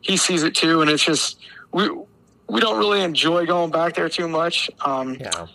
[0.00, 1.38] he sees it too, and it's just
[1.72, 1.90] we
[2.48, 4.70] we don't really enjoy going back there too much.
[4.80, 5.46] Um, yeah.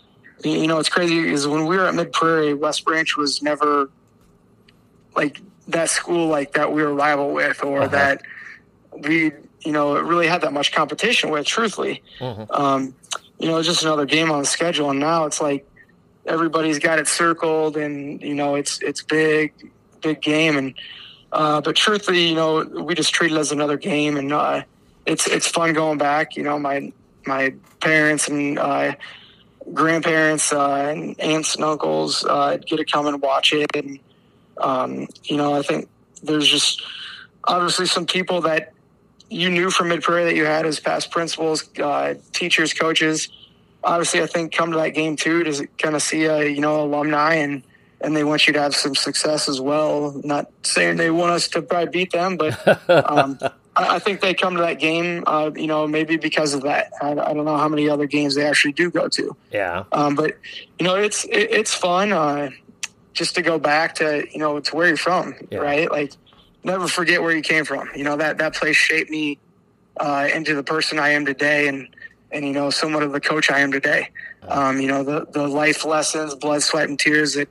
[0.42, 3.90] You know, it's crazy is when we were at Mid Prairie, West Branch was never
[5.16, 7.88] like that school like that we were rival with or uh-huh.
[7.88, 8.22] that
[8.92, 12.02] we, you know, really had that much competition with, truthfully.
[12.20, 12.46] Uh-huh.
[12.50, 12.94] Um,
[13.38, 14.90] you know, it's just another game on the schedule.
[14.90, 15.66] And now it's like
[16.26, 19.52] everybody's got it circled and, you know, it's, it's big,
[20.02, 20.56] big game.
[20.56, 20.74] And,
[21.32, 24.62] uh, but truthfully, you know, we just treat it as another game and, uh,
[25.06, 26.36] it's it's fun going back.
[26.36, 26.92] You know, my
[27.26, 28.94] my parents and uh,
[29.72, 33.98] grandparents uh, and aunts and uncles uh, get to come and watch it, and
[34.58, 35.88] um, you know, I think
[36.22, 36.82] there's just
[37.44, 38.72] obviously some people that
[39.30, 43.28] you knew from Mid Prairie that you had as past principals, uh, teachers, coaches.
[43.82, 46.82] Obviously, I think come to that game too to kind of see a you know
[46.82, 47.62] alumni and
[48.00, 50.20] and they want you to have some success as well.
[50.24, 53.38] Not saying they want us to probably beat them, but um,
[53.76, 56.92] I, think they come to that game, uh, you know, maybe because of that.
[57.02, 59.36] I, I, don't know how many other games they actually do go to.
[59.52, 59.84] Yeah.
[59.92, 60.38] Um, but
[60.78, 62.50] you know, it's it, it's fun uh,
[63.12, 65.58] just to go back to you know to where you're from, yeah.
[65.58, 65.90] right?
[65.90, 66.12] Like,
[66.62, 67.88] never forget where you came from.
[67.96, 69.38] You know that that place shaped me
[69.96, 71.88] uh, into the person I am today, and
[72.30, 74.10] and you know somewhat of the coach I am today.
[74.42, 77.48] Um, you know the the life lessons, blood, sweat, and tears that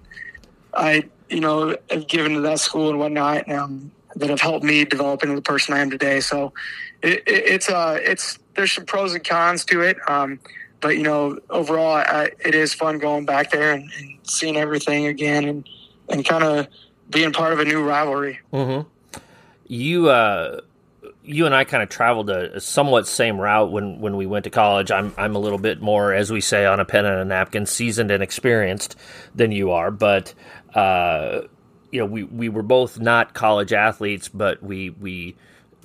[0.74, 4.86] I you know have given to that school and whatnot, um, that have helped me
[4.86, 6.20] develop into the person I am today.
[6.20, 6.54] So
[7.02, 9.98] it, it, it's uh it's there's some pros and cons to it.
[10.10, 10.40] Um,
[10.84, 15.08] but you know, overall, I, it is fun going back there and, and seeing everything
[15.08, 15.70] again, and
[16.10, 16.68] and kind of
[17.10, 18.40] being part of a new rivalry.
[18.52, 18.88] Mm-hmm.
[19.68, 20.60] You uh,
[21.24, 24.50] you and I kind of traveled a, somewhat same route when when we went to
[24.50, 24.92] college.
[24.92, 27.66] I'm I'm a little bit more, as we say on a pen and a napkin,
[27.66, 28.96] seasoned and experienced
[29.34, 30.34] than you are, but.
[30.76, 31.48] Uh,
[31.94, 35.36] you know, we, we were both not college athletes, but we we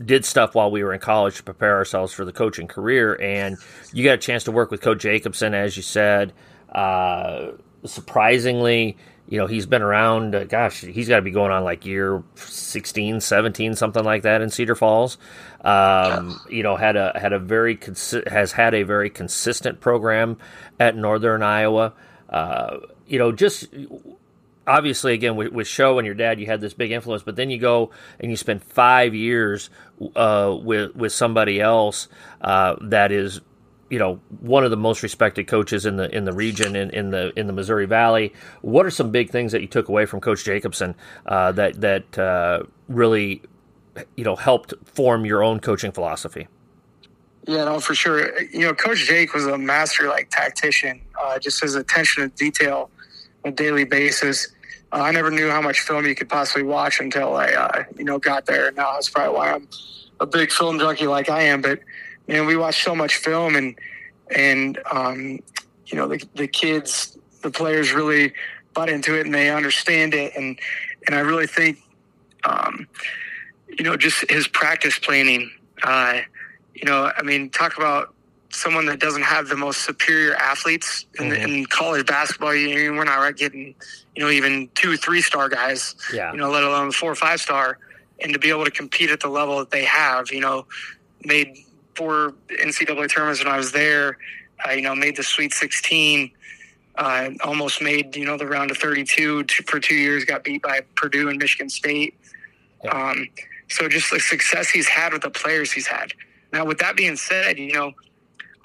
[0.03, 3.21] did stuff while we were in college to prepare ourselves for the coaching career.
[3.21, 3.59] And
[3.93, 6.33] you got a chance to work with Coach Jacobson, as you said.
[6.73, 7.49] Uh,
[7.85, 8.97] surprisingly,
[9.29, 12.23] you know, he's been around, uh, gosh, he's got to be going on like year
[12.37, 15.19] 16, 17, something like that in Cedar Falls.
[15.61, 20.39] Um, you know, had a, had a very, consi- has had a very consistent program
[20.81, 21.93] at Northern Iowa.
[22.31, 23.69] Uh, you know, just
[24.69, 27.51] obviously again with, with show and your dad you had this big influence but then
[27.51, 29.71] you go and you spend five years
[30.15, 32.09] uh, with with somebody else
[32.43, 33.41] uh, that is
[33.91, 37.11] you know one of the most respected coaches in the in the region in, in
[37.11, 38.33] the in the Missouri Valley.
[38.61, 40.95] What are some big things that you took away from Coach Jacobson
[41.27, 43.43] uh, that that uh, really
[44.17, 46.49] you know helped form your own coaching philosophy?
[47.47, 48.43] Yeah, no, for sure.
[48.43, 51.01] You know, Coach Jake was a master like tactician.
[51.21, 52.91] Uh, just his attention to detail
[53.45, 54.49] on a daily basis.
[54.93, 58.05] Uh, I never knew how much film you could possibly watch until I, uh, you
[58.05, 58.69] know, got there.
[58.69, 59.69] And now that's probably why I'm
[60.21, 61.61] a big film junkie like I am.
[61.61, 61.81] But
[62.27, 63.79] you know, we watch so much film, and
[64.35, 65.41] and um,
[65.87, 68.33] you know, the the kids, the players really
[68.75, 70.59] butt into it, and they understand it, and
[71.07, 71.79] and I really think,
[72.45, 72.87] um,
[73.69, 75.51] you know, just his practice planning.
[75.83, 76.21] Uh,
[76.75, 78.15] you know, I mean, talk about
[78.59, 81.53] someone that doesn't have the most superior athletes in, mm-hmm.
[81.53, 82.55] in college basketball.
[82.55, 83.75] You know, we're not getting,
[84.15, 86.33] you know, even two, three star guys, yeah.
[86.33, 87.79] you know, let alone four or five star.
[88.21, 90.67] And to be able to compete at the level that they have, you know,
[91.25, 91.57] made
[91.95, 94.19] four NCAA tournaments when I was there,
[94.67, 96.31] uh, you know, made the Sweet 16,
[96.97, 100.81] uh, almost made, you know, the round of 32 for two years, got beat by
[100.97, 102.15] Purdue and Michigan State.
[102.83, 102.91] Yeah.
[102.91, 103.29] Um,
[103.69, 106.13] so just the success he's had with the players he's had.
[106.53, 107.93] Now, with that being said, you know,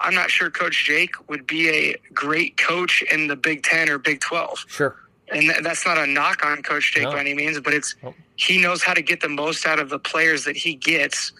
[0.04, 3.98] I'm not sure Coach Jake would be a great coach in the Big Ten or
[3.98, 4.64] Big Twelve.
[4.68, 4.96] Sure.
[5.32, 7.12] And that's not a knock on Coach Jake no.
[7.12, 7.94] by any means, but it's
[8.36, 11.32] he knows how to get the most out of the players that he gets,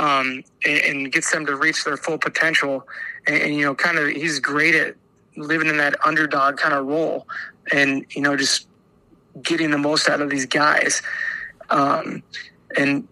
[0.00, 2.86] um, and, and, gets them to reach their full potential.
[3.26, 4.96] And, and you know, kind of, he's great at
[5.36, 7.28] living in that underdog kind of role,
[7.70, 8.66] and you know, just
[9.40, 11.00] getting the most out of these guys.
[11.70, 12.24] Um,
[12.76, 13.06] and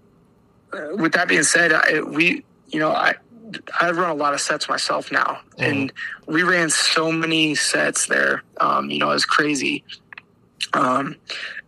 [0.72, 3.14] uh, with that being said, I, we, you know, I
[3.80, 5.62] I run a lot of sets myself now, mm-hmm.
[5.62, 5.92] and
[6.26, 8.42] we ran so many sets there.
[8.58, 9.84] Um, you know, it was crazy.
[10.72, 11.16] Um,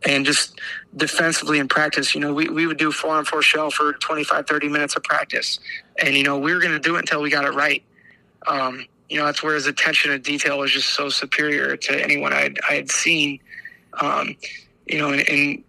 [0.05, 0.61] and just
[0.97, 4.47] defensively in practice, you know, we, we would do four on four shell for 25,
[4.47, 5.59] 30 minutes of practice.
[5.99, 7.83] And, you know, we were going to do it until we got it right.
[8.47, 12.33] Um, you know, that's where his attention to detail was just so superior to anyone
[12.33, 13.41] I'd, I had seen.
[14.01, 14.37] Um,
[14.87, 15.65] you know, and, and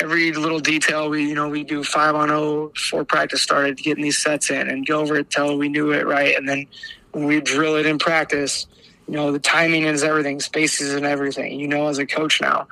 [0.00, 4.02] every little detail we you know we do five on oh before practice started getting
[4.02, 6.36] these sets in and go over it till we knew it right.
[6.36, 6.66] And then
[7.12, 8.66] when we drill it in practice
[9.06, 12.66] you know the timing is everything spaces and everything you know as a coach now.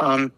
[0.00, 0.30] Um,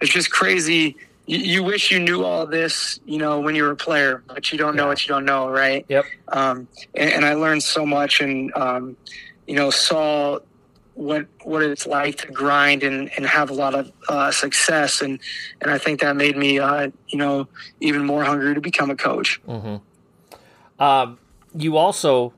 [0.00, 0.96] it's just crazy.
[1.26, 4.52] You, you, wish you knew all this you know when you were a player but
[4.52, 5.84] you don't know what you don't know right?
[5.88, 6.04] Yep.
[6.28, 8.96] Um, and, and, i learned so much and um,
[9.46, 10.38] you know saw
[10.98, 15.20] what what it's like to grind and, and have a lot of uh, success and
[15.60, 17.46] and I think that made me uh, you know
[17.80, 19.40] even more hungry to become a coach.
[19.46, 20.82] Mm-hmm.
[20.82, 21.18] Um,
[21.54, 22.34] you also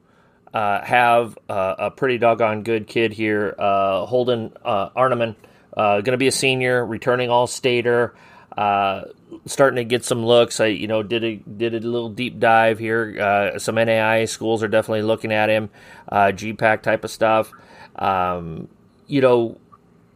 [0.53, 5.37] uh, have a pretty doggone good kid here, uh, Holden uh, Arneman,
[5.75, 8.15] uh, going to be a senior, returning all stater.
[9.47, 10.61] starting to get some looks.
[10.61, 13.57] I, you know, did a did a little deep dive here.
[13.59, 15.71] some NAIA schools are definitely looking at him,
[16.13, 17.51] GPAC type of stuff.
[17.97, 18.69] Um,
[19.07, 19.59] you know,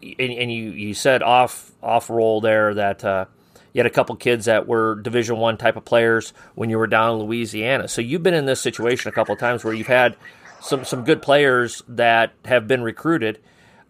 [0.02, 3.24] and, and, you you said off off roll there that uh,
[3.72, 6.86] you had a couple kids that were Division One type of players when you were
[6.86, 7.88] down in Louisiana.
[7.88, 10.16] So you've been in this situation a couple of times where you've had
[10.60, 13.40] some some good players that have been recruited.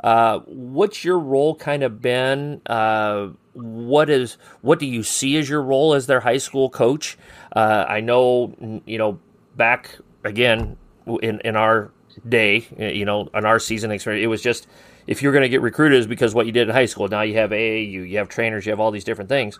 [0.02, 2.60] Uh, what's your role kind of been?
[2.66, 7.16] Uh, what is what do you see as your role as their high school coach?
[7.54, 9.18] Uh, I know you know
[9.56, 10.76] back again
[11.22, 11.90] in in our
[12.28, 14.24] day, uh, you know, on our season experience.
[14.24, 14.66] It was just
[15.06, 17.08] if you're going to get recruited is because what you did in high school.
[17.08, 19.58] Now you have AAU, you have trainers, you have all these different things.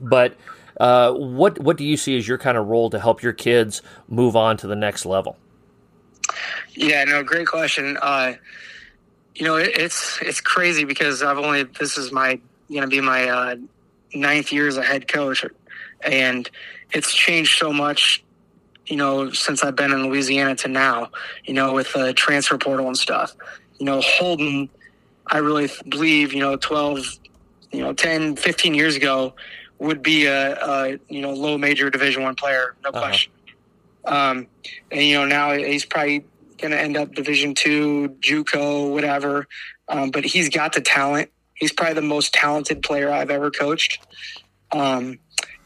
[0.00, 0.36] But
[0.78, 3.82] uh, what what do you see as your kind of role to help your kids
[4.08, 5.36] move on to the next level?
[6.74, 7.96] Yeah, no, great question.
[8.00, 8.34] Uh,
[9.34, 13.00] you know, it, it's it's crazy because I've only this is my going to be
[13.00, 13.56] my uh,
[14.14, 15.44] ninth year as a head coach,
[16.02, 16.50] and
[16.92, 18.22] it's changed so much.
[18.86, 21.10] You know, since I've been in Louisiana to now,
[21.44, 23.34] you know, with the transfer portal and stuff.
[23.78, 24.68] You know, Holden,
[25.26, 27.18] I really believe, you know, 12,
[27.72, 29.34] you know, 10, 15 years ago
[29.78, 33.00] would be a, a you know, low major division one player, no uh-huh.
[33.00, 33.32] question.
[34.04, 34.46] Um,
[34.90, 36.24] and, you know, now he's probably
[36.58, 39.46] going to end up Division two, JUCO, whatever.
[39.88, 41.30] Um, but he's got the talent.
[41.54, 44.06] He's probably the most talented player I've ever coached.
[44.72, 45.18] Um,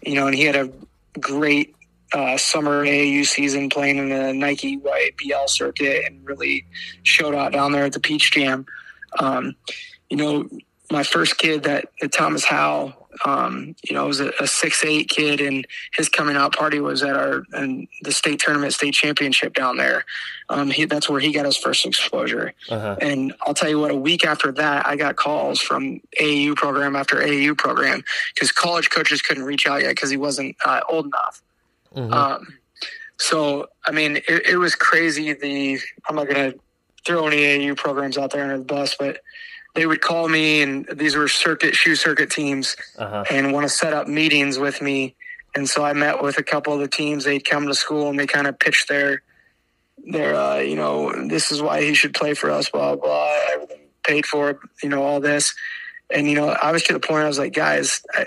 [0.03, 0.71] you know, and he had a
[1.19, 1.75] great
[2.13, 6.65] uh, summer AAU season playing in the Nike YBL circuit and really
[7.03, 8.67] showed out down there at the Peach Jam.
[9.19, 9.57] Um,
[10.09, 10.49] you know,
[10.91, 12.95] my first kid that, Thomas Howell
[13.25, 17.03] um, you know, was a, a six eight kid, and his coming out party was
[17.03, 20.05] at our and the state tournament, state championship down there.
[20.49, 22.53] Um, he, that's where he got his first exposure.
[22.69, 22.97] Uh-huh.
[23.01, 26.97] And I'll tell you what, a week after that, I got calls from AAU program
[26.97, 28.03] after AAU program
[28.35, 31.43] because college coaches couldn't reach out yet because he wasn't uh, old enough.
[31.95, 32.13] Mm-hmm.
[32.13, 32.59] Um,
[33.19, 35.33] so, I mean, it, it was crazy.
[35.33, 36.59] The I'm not going to
[37.07, 39.21] throw any AU programs out there under the bus, but
[39.75, 43.25] they would call me, and these were circuit shoe circuit teams, uh-huh.
[43.31, 45.15] and want to set up meetings with me.
[45.55, 47.25] And so I met with a couple of the teams.
[47.25, 49.23] They'd come to school and they kind of pitched their
[50.07, 53.81] their uh, you know this is why he should play for us, blah blah, everything
[54.03, 55.55] paid for, you know all this.
[56.13, 58.27] And you know I was to the point I was like, guys, I,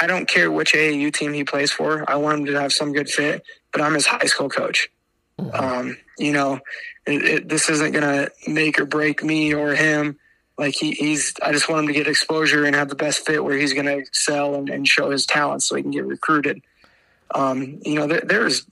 [0.00, 2.08] I don't care which AAU team he plays for.
[2.10, 4.88] I want him to have some good fit, but I'm his high school coach.
[5.38, 5.54] Mm-hmm.
[5.54, 6.60] Um, you know,
[7.06, 10.18] it, it, this isn't going to make or break me or him
[10.58, 13.42] like he, he's I just want him to get exposure and have the best fit
[13.42, 16.60] where he's going to excel and, and, show his talent so he can get recruited.
[17.32, 18.66] Um, you know, there, there's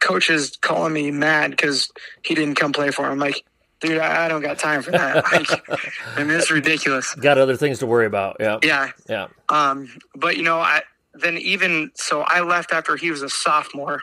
[0.00, 1.90] coaches calling me mad because
[2.22, 3.18] he didn't come play for him.
[3.18, 3.44] Like,
[3.82, 5.24] dude, I, I don't got time for that.
[5.32, 5.68] Like,
[6.16, 7.14] I mean, it's ridiculous.
[7.14, 8.36] Got other things to worry about.
[8.40, 8.58] Yeah.
[8.62, 8.90] Yeah.
[9.08, 9.28] Yeah.
[9.48, 10.82] Um, but you know, I
[11.14, 14.02] then even so, I left after he was a sophomore,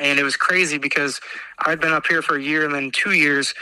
[0.00, 1.20] and it was crazy because
[1.58, 3.54] I'd been up here for a year and then two years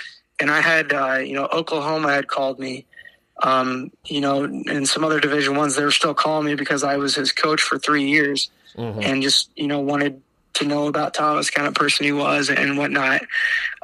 [0.43, 2.85] and I had uh, you know Oklahoma had called me,
[3.43, 5.77] um, you know, and some other Division ones.
[5.77, 9.01] They were still calling me because I was his coach for three years, mm-hmm.
[9.03, 10.21] and just you know wanted
[10.55, 13.23] to know about Thomas, kind of person he was, and whatnot.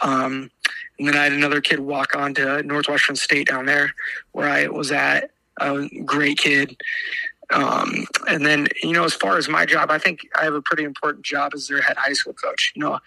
[0.03, 0.51] Um,
[0.99, 3.95] and then I had another kid walk on to Northwestern State down there,
[4.33, 5.31] where I was at.
[5.61, 6.77] A great kid.
[7.53, 10.63] Um, and then, you know, as far as my job, I think I have a
[10.63, 12.73] pretty important job as their head high school coach.
[12.77, 13.01] You know,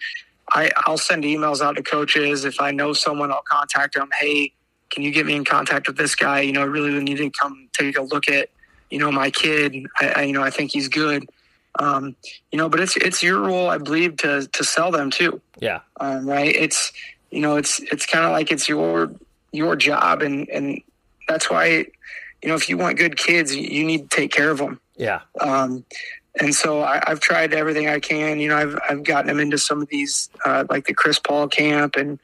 [0.50, 2.44] I, I'll send emails out to coaches.
[2.44, 4.10] If I know someone, I'll contact them.
[4.20, 4.52] Hey,
[4.90, 6.40] can you get me in contact with this guy?
[6.40, 8.50] You know, I really need to come take a look at,
[8.90, 9.86] you know, my kid.
[9.98, 11.26] I, I you know, I think he's good.
[11.78, 12.16] Um,
[12.50, 15.40] you know, but it's it's your role, I believe, to to sell them too.
[15.58, 15.80] Yeah.
[15.98, 16.54] Um, right.
[16.54, 16.92] It's
[17.32, 19.10] you know, it's it's kind of like it's your
[19.52, 20.80] your job, and and
[21.26, 21.86] that's why,
[22.42, 24.80] you know, if you want good kids, you need to take care of them.
[24.96, 25.20] Yeah.
[25.40, 25.84] Um,
[26.40, 28.38] and so I, have tried everything I can.
[28.38, 31.48] You know, I've I've gotten them into some of these, uh, like the Chris Paul
[31.48, 32.18] camp and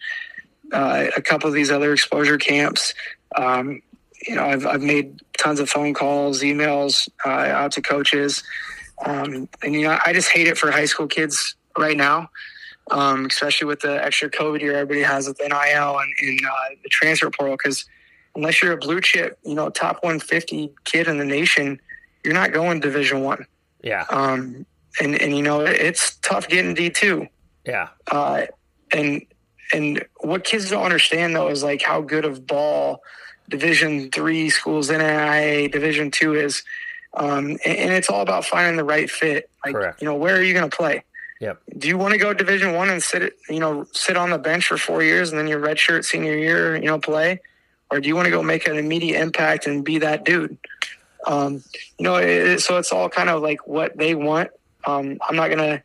[0.73, 2.95] uh, a couple of these other exposure camps.
[3.35, 3.83] Um,
[4.27, 8.43] you know, I've I've made tons of phone calls, emails uh, out to coaches,
[9.05, 12.31] um, and you know, I just hate it for high school kids right now,
[12.91, 16.89] um, especially with the extra COVID year everybody has with NIL and, and uh, the
[16.89, 17.57] transfer portal.
[17.57, 17.85] Because
[18.35, 21.81] unless you're a blue chip, you know, top 150 kid in the nation,
[22.25, 23.47] you're not going Division One.
[23.83, 24.05] Yeah.
[24.11, 24.67] Um,
[25.01, 27.27] and and you know it's tough getting D two.
[27.65, 27.89] Yeah.
[28.11, 28.47] Uh,
[28.93, 29.25] and
[29.73, 33.03] and what kids don't understand though is like how good of ball
[33.49, 36.63] Division three schools NAIA Division two is,
[37.15, 39.51] um, and, and, it's all about finding the right fit.
[39.65, 40.03] Like Correct.
[40.03, 41.03] you know where are you going to play?
[41.41, 41.63] Yep.
[41.79, 44.67] Do you want to go Division one and sit you know sit on the bench
[44.67, 47.41] for four years and then your redshirt senior year you know play,
[47.91, 50.57] or do you want to go make an immediate impact and be that dude?
[51.27, 51.63] Um,
[51.99, 54.51] you know, it, so it's all kind of like what they want.
[54.87, 55.83] Um, I'm not gonna,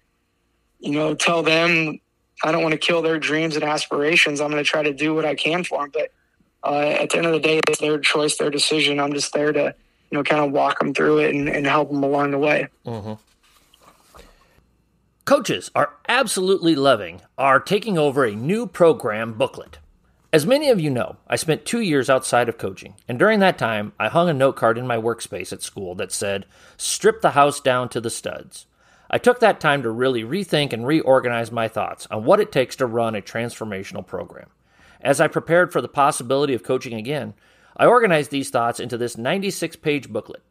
[0.80, 2.00] you know, tell them
[2.44, 4.42] I don't want to kill their dreams and aspirations.
[4.42, 5.92] I'm going to try to do what I can for them.
[5.94, 6.12] But
[6.64, 9.00] uh, at the end of the day, it's their choice, their decision.
[9.00, 9.76] I'm just there to,
[10.12, 12.68] you know, kind of walk them through it and, and help them along the way.
[12.86, 13.14] Mm-hmm.
[15.26, 19.80] Coaches are absolutely loving our taking over a new program booklet.
[20.34, 23.58] As many of you know, I spent two years outside of coaching, and during that
[23.58, 26.46] time, I hung a note card in my workspace at school that said,
[26.76, 28.66] Strip the house down to the studs.
[29.10, 32.76] I took that time to really rethink and reorganize my thoughts on what it takes
[32.76, 34.50] to run a transformational program.
[35.00, 37.34] As I prepared for the possibility of coaching again,
[37.78, 40.44] I organized these thoughts into this 96 page booklet.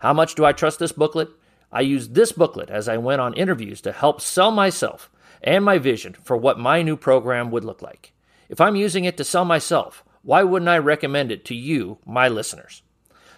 [0.00, 1.30] How much do I trust this booklet?
[1.72, 5.10] I used this booklet as I went on interviews to help sell myself
[5.42, 8.12] and my vision for what my new program would look like.
[8.48, 12.28] If I'm using it to sell myself, why wouldn't I recommend it to you, my
[12.28, 12.82] listeners?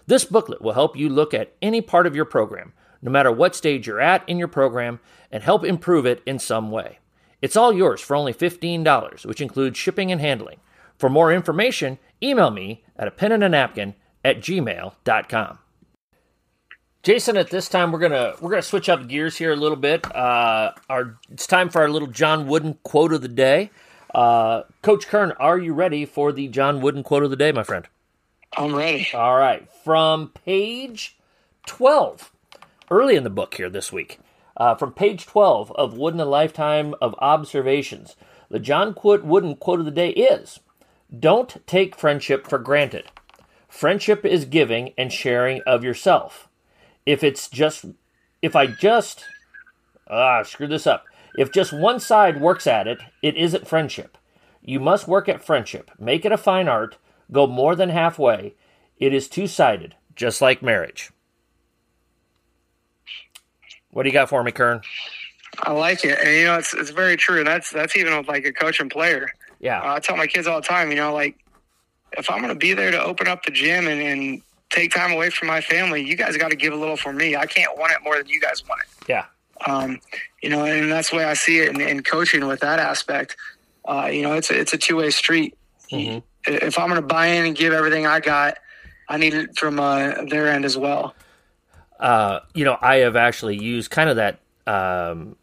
[0.07, 2.73] This booklet will help you look at any part of your program,
[3.03, 4.99] no matter what stage you're at in your program,
[5.31, 6.99] and help improve it in some way.
[7.41, 10.61] It's all yours for only $15, which includes shipping and handling.
[10.97, 15.59] For more information, email me at a pen and a napkin at gmail.com.
[17.03, 20.07] Jason, at this time we're gonna we're gonna switch up gears here a little bit.
[20.15, 23.73] Uh, our it's time for our little John Wooden quote of the day.
[24.15, 27.65] Uh, Coach Kern, are you ready for the John Wooden quote of the day, my
[27.65, 27.89] friend?
[28.57, 29.09] I'm ready.
[29.15, 31.17] All right, from page
[31.67, 32.31] twelve,
[32.89, 34.21] early in the book here this week,
[34.57, 38.15] uh, from page twelve of Wooden a Lifetime of Observations,
[38.49, 40.61] the John Wooden quote of the day is:
[41.19, 43.11] "Don't take friendship for granted.
[43.69, 46.49] Friendship is giving and sharing of yourself."
[47.07, 47.85] If it's just
[48.41, 49.25] if I just
[50.09, 51.05] ah screw this up.
[51.37, 54.19] If just one side works at it, it isn't friendship.
[54.63, 55.91] You must work at friendship.
[55.99, 56.99] Make it a fine art.
[57.31, 58.55] Go more than halfway.
[58.99, 61.11] It is two sided, just like marriage.
[63.91, 64.83] What do you got for me, Kern?
[65.61, 67.45] I like it, and you know it's it's very true.
[67.45, 69.31] That's that's even with like a coach and player.
[69.61, 70.91] Yeah, uh, I tell my kids all the time.
[70.91, 71.37] You know, like
[72.13, 74.43] if I'm going to be there to open up the gym and, and
[74.73, 76.03] take time away from my family.
[76.03, 77.37] You guys got to give a little for me.
[77.37, 79.09] I can't want it more than you guys want it.
[79.09, 79.27] Yeah.
[79.67, 80.01] Um,
[80.43, 83.37] you know, and that's the way I see it in, in coaching with that aspect.
[83.85, 85.57] Uh, you know, it's a, it's a two way street.
[85.91, 86.19] Mm-hmm.
[86.47, 88.59] If I'm going to buy in and give everything I got,
[89.09, 91.15] I need it from uh, their end as well.
[92.01, 95.37] Uh, you know, I have actually used kind of that um,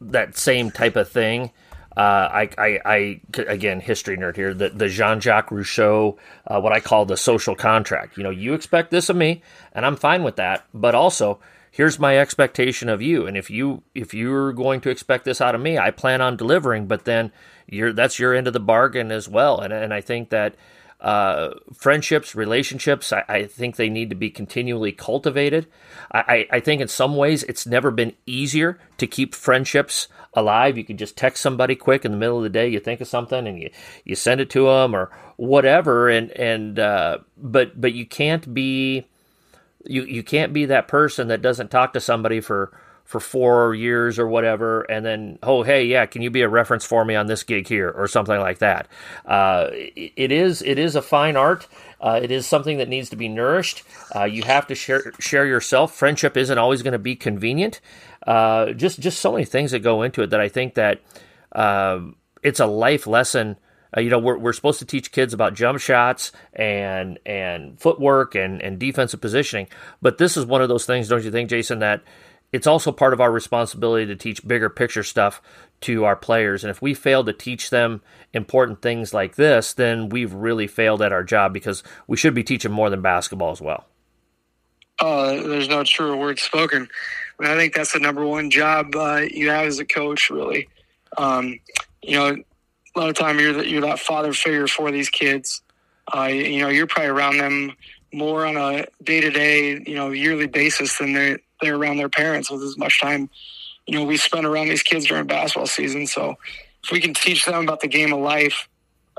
[0.00, 1.52] that same type of thing
[1.96, 4.54] uh, I, I, I, again, history nerd here.
[4.54, 8.16] The, the Jean-Jacques Rousseau, uh, what I call the social contract.
[8.16, 10.64] You know, you expect this of me, and I'm fine with that.
[10.72, 13.26] But also, here's my expectation of you.
[13.26, 16.36] And if you, if you're going to expect this out of me, I plan on
[16.36, 16.86] delivering.
[16.86, 17.32] But then,
[17.66, 19.60] you're that's your end of the bargain as well.
[19.60, 20.54] And and I think that
[21.00, 25.66] uh, friendships, relationships, I, I, think they need to be continually cultivated.
[26.12, 30.78] I, I, think in some ways it's never been easier to keep friendships alive.
[30.78, 32.68] You can just text somebody quick in the middle of the day.
[32.68, 33.70] You think of something and you,
[34.04, 36.08] you send it to them or whatever.
[36.08, 39.06] And and uh, but but you can't be
[39.84, 42.72] you you can't be that person that doesn't talk to somebody for
[43.04, 46.84] for four years or whatever, and then oh hey yeah, can you be a reference
[46.84, 48.86] for me on this gig here or something like that?
[49.26, 51.66] Uh, it, it is it is a fine art.
[52.00, 53.82] Uh, it is something that needs to be nourished.
[54.14, 55.92] Uh, you have to share share yourself.
[55.92, 57.80] Friendship isn't always going to be convenient.
[58.26, 61.00] Uh, just just so many things that go into it that I think that
[61.52, 63.56] um, it's a life lesson.
[63.96, 68.34] Uh, you know, we're, we're supposed to teach kids about jump shots and and footwork
[68.34, 69.66] and, and defensive positioning,
[70.00, 71.80] but this is one of those things, don't you think, Jason?
[71.80, 72.02] That
[72.52, 75.40] it's also part of our responsibility to teach bigger picture stuff
[75.82, 76.64] to our players.
[76.64, 78.02] And if we fail to teach them
[78.32, 82.44] important things like this, then we've really failed at our job because we should be
[82.44, 83.86] teaching more than basketball as well.
[85.00, 86.88] Oh, there's no truer word spoken.
[87.40, 90.68] I, think that's the number one job uh, you have as a coach, really.
[91.16, 91.58] Um,
[92.02, 92.36] you know,
[92.94, 95.62] a lot of time you're the, you're that father figure for these kids.
[96.14, 97.72] Uh, you know, you're probably around them
[98.12, 102.08] more on a day to day, you know, yearly basis than they they're around their
[102.08, 103.28] parents with as much time,
[103.86, 106.06] you know, we spend around these kids during basketball season.
[106.06, 106.36] So
[106.82, 108.68] if we can teach them about the game of life,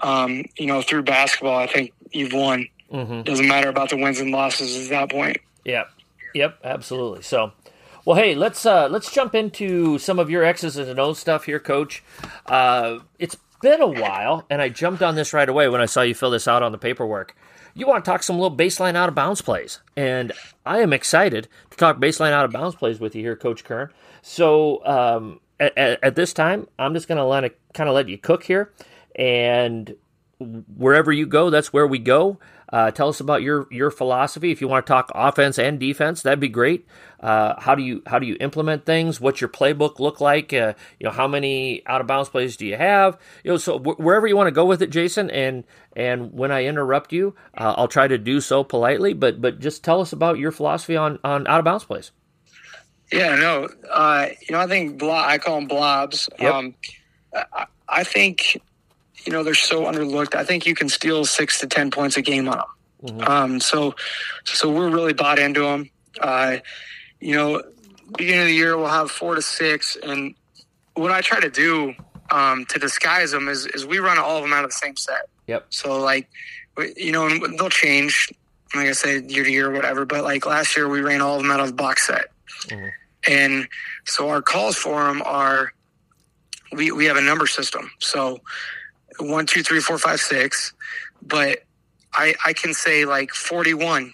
[0.02, 2.68] um, you know, through basketball, I think you've won.
[2.92, 3.22] Mm-hmm.
[3.22, 5.38] Doesn't matter about the wins and losses at that point.
[5.66, 5.90] Yep.
[6.34, 6.60] Yep.
[6.64, 7.22] Absolutely.
[7.22, 7.52] So,
[8.06, 11.60] well, hey, let's uh, let's jump into some of your X's and O's stuff here,
[11.60, 12.04] Coach.
[12.46, 16.02] Uh, it's been a while, and I jumped on this right away when I saw
[16.02, 17.36] you fill this out on the paperwork
[17.74, 19.80] you want to talk some little baseline out of bounds plays.
[19.96, 20.32] And
[20.66, 23.90] I am excited to talk baseline out of bounds plays with you here, Coach Kern.
[24.22, 28.18] So um, at, at, this time, I'm just going to let kind of let you
[28.18, 28.72] cook here.
[29.16, 29.96] And
[30.40, 32.40] wherever you go, that's where we go.
[32.72, 34.52] Uh, tell us about your your philosophy.
[34.52, 36.88] If you want to talk offense and defense, that'd be great.
[37.20, 39.20] Uh, how do you how do you implement things?
[39.20, 40.54] What's your playbook look like?
[40.54, 43.20] Uh, you know, how many out of bounds plays do you have?
[43.44, 45.30] You know, so wherever you want to go with it, Jason.
[45.30, 45.66] And
[45.96, 49.14] and when I interrupt you, uh, I'll try to do so politely.
[49.14, 52.12] But but just tell us about your philosophy on on out of bounds plays.
[53.12, 56.30] Yeah, no, uh, you know, I think blob, I call them blobs.
[56.40, 56.54] Yep.
[56.54, 56.76] Um,
[57.34, 58.62] I, I think
[59.26, 60.36] you know they're so underlooked.
[60.36, 62.66] I think you can steal six to ten points a game on them.
[63.04, 63.32] Mm-hmm.
[63.32, 63.96] Um, so,
[64.44, 65.90] so we're really bought into them.
[66.20, 66.58] Uh,
[67.20, 67.64] you know,
[68.18, 70.36] beginning of the year we'll have four to six, and
[70.94, 71.94] what I try to do
[72.32, 74.96] um, to disguise them is, is we run all of them out of the same
[74.96, 75.30] set.
[75.48, 75.68] Yep.
[75.70, 76.30] So like,
[76.96, 78.32] you know, they'll change,
[78.76, 80.06] like I said, year to year or whatever.
[80.06, 82.28] But like last year, we ran all of them out of the box set,
[82.68, 82.88] mm-hmm.
[83.28, 83.68] and
[84.06, 85.74] so our calls for them are
[86.72, 87.92] we we have a number system.
[88.00, 88.40] So
[89.22, 90.74] one, two, three, four, five, six,
[91.22, 91.60] but
[92.14, 94.14] I, I can say like 41,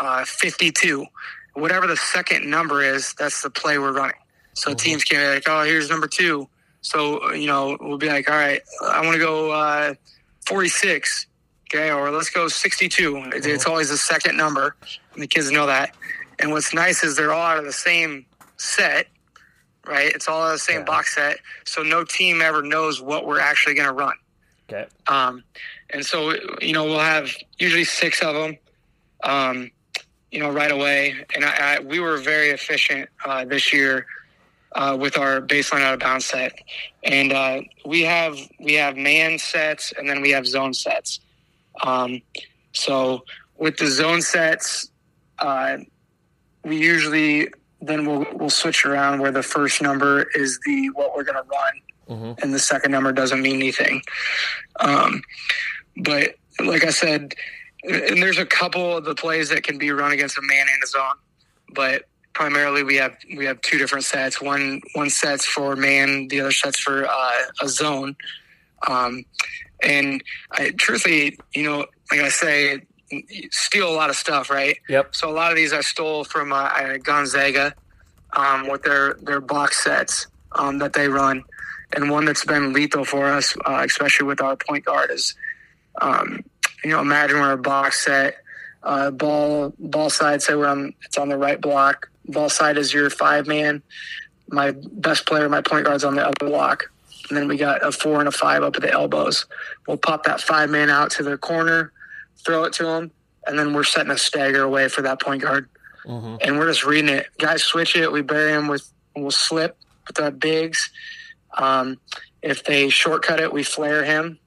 [0.00, 1.06] uh, 52,
[1.54, 4.16] whatever the second number is, that's the play we're running.
[4.54, 4.76] So mm-hmm.
[4.76, 6.48] teams can be like, oh, here's number two.
[6.80, 9.94] So, you know, we'll be like, all right, I want to go uh,
[10.46, 11.26] 46.
[11.70, 11.90] Okay.
[11.90, 13.12] Or let's go 62.
[13.12, 13.30] Mm-hmm.
[13.34, 14.76] It's always the second number.
[15.12, 15.94] And the kids know that.
[16.38, 18.26] And what's nice is they're all out of the same
[18.56, 19.08] set,
[19.86, 20.06] right?
[20.14, 20.84] It's all out of the same yeah.
[20.84, 21.38] box set.
[21.64, 24.14] So no team ever knows what we're actually going to run.
[24.68, 24.86] Okay.
[25.06, 25.44] Um,
[25.90, 28.58] and so, you know, we'll have usually six of them,
[29.24, 29.70] um,
[30.30, 31.14] you know, right away.
[31.34, 34.06] And I, I, we were very efficient uh, this year
[34.72, 36.58] uh, with our baseline out of bounds set.
[37.02, 41.20] And uh, we have we have man sets and then we have zone sets.
[41.82, 42.20] Um,
[42.72, 43.24] so
[43.56, 44.90] with the zone sets,
[45.38, 45.78] uh,
[46.64, 47.48] we usually
[47.80, 51.48] then we'll we'll switch around where the first number is the what we're going to
[51.48, 52.32] run mm-hmm.
[52.42, 54.02] and the second number doesn't mean anything.
[54.80, 55.22] Um,
[55.96, 56.34] but
[56.64, 57.34] like I said,
[57.84, 60.82] and there's a couple of the plays that can be run against a man and
[60.82, 61.16] a zone,
[61.74, 62.04] but
[62.34, 64.40] primarily we have we have two different sets.
[64.40, 68.16] One one set's for man, the other set's for uh, a zone.
[68.86, 69.24] Um,
[69.82, 72.82] and I, truthfully, you know, like I say,
[73.50, 74.76] steal a lot of stuff, right?
[74.88, 75.14] Yep.
[75.14, 77.74] So a lot of these I stole from uh, Gonzaga
[78.32, 81.44] um, with their their box sets um, that they run
[81.94, 85.34] and one that's been lethal for us, uh, especially with our point guard, is
[86.00, 86.44] um,
[86.84, 88.36] you know imagine we're a box set,
[88.82, 92.92] uh, ball ball side say we're on it's on the right block, ball side is
[92.92, 93.82] your five man,
[94.48, 96.90] my best player, my point guard's on the other block,
[97.28, 99.46] and then we got a four and a five up at the elbows.
[99.86, 101.92] We'll pop that five man out to the corner,
[102.44, 103.10] throw it to them,
[103.46, 105.68] and then we're setting a stagger away for that point guard.
[106.04, 106.36] Mm-hmm.
[106.40, 107.26] And we're just reading it.
[107.38, 108.10] Guys switch it.
[108.10, 109.76] We bury them with, we'll slip
[110.06, 110.90] with the bigs
[111.56, 111.98] um,
[112.42, 114.38] if they shortcut it, we flare him.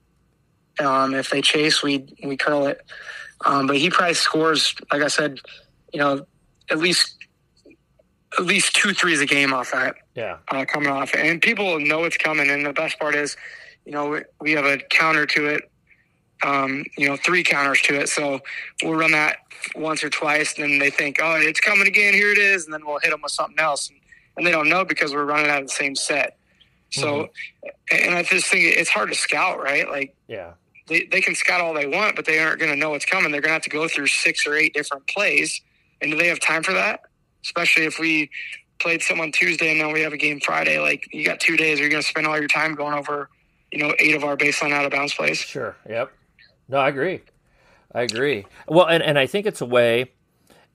[0.78, 2.80] Um, if they chase, we we curl it.
[3.44, 5.40] Um, but he probably scores, like I said,
[5.92, 6.26] you know,
[6.70, 7.16] at least
[8.38, 9.96] at least two threes a game off that.
[10.14, 12.48] Yeah, uh, coming off, and people know it's coming.
[12.50, 13.36] And the best part is,
[13.84, 15.70] you know, we, we have a counter to it.
[16.44, 18.08] Um, you know, three counters to it.
[18.08, 18.40] So
[18.82, 19.36] we'll run that
[19.76, 22.14] once or twice, and then they think, oh, it's coming again.
[22.14, 23.98] Here it is, and then we'll hit them with something else, and,
[24.36, 26.36] and they don't know because we're running out of the same set.
[26.92, 28.06] So, mm-hmm.
[28.06, 29.88] and I just think it's hard to scout, right?
[29.88, 30.52] Like, yeah,
[30.88, 33.32] they, they can scout all they want, but they aren't going to know what's coming.
[33.32, 35.60] They're going to have to go through six or eight different plays.
[36.00, 37.00] And do they have time for that?
[37.42, 38.30] Especially if we
[38.78, 40.78] played someone Tuesday and then we have a game Friday.
[40.78, 41.80] Like, you got two days.
[41.80, 43.30] Are you going to spend all your time going over,
[43.70, 45.38] you know, eight of our baseline out of bounds plays?
[45.38, 45.76] Sure.
[45.88, 46.12] Yep.
[46.68, 47.22] No, I agree.
[47.94, 48.46] I agree.
[48.66, 50.12] Well, and, and I think it's a way,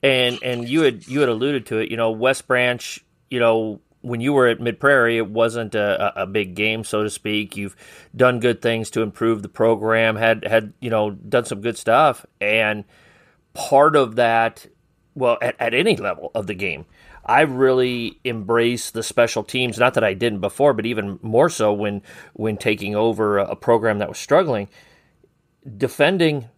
[0.02, 1.90] and and you had you had alluded to it.
[1.90, 3.04] You know, West Branch.
[3.28, 7.02] You know, when you were at Mid Prairie, it wasn't a, a, big game, so
[7.02, 7.56] to speak.
[7.56, 7.76] You've
[8.14, 12.24] done good things to improve the program, had had you know done some good stuff,
[12.40, 12.84] and
[13.54, 14.66] part of that,
[15.14, 16.86] well, at, at any level of the game,
[17.24, 19.78] I really embrace the special teams.
[19.78, 22.02] Not that I didn't before, but even more so when
[22.34, 24.68] when taking over a, a program that was struggling,
[25.76, 26.48] defending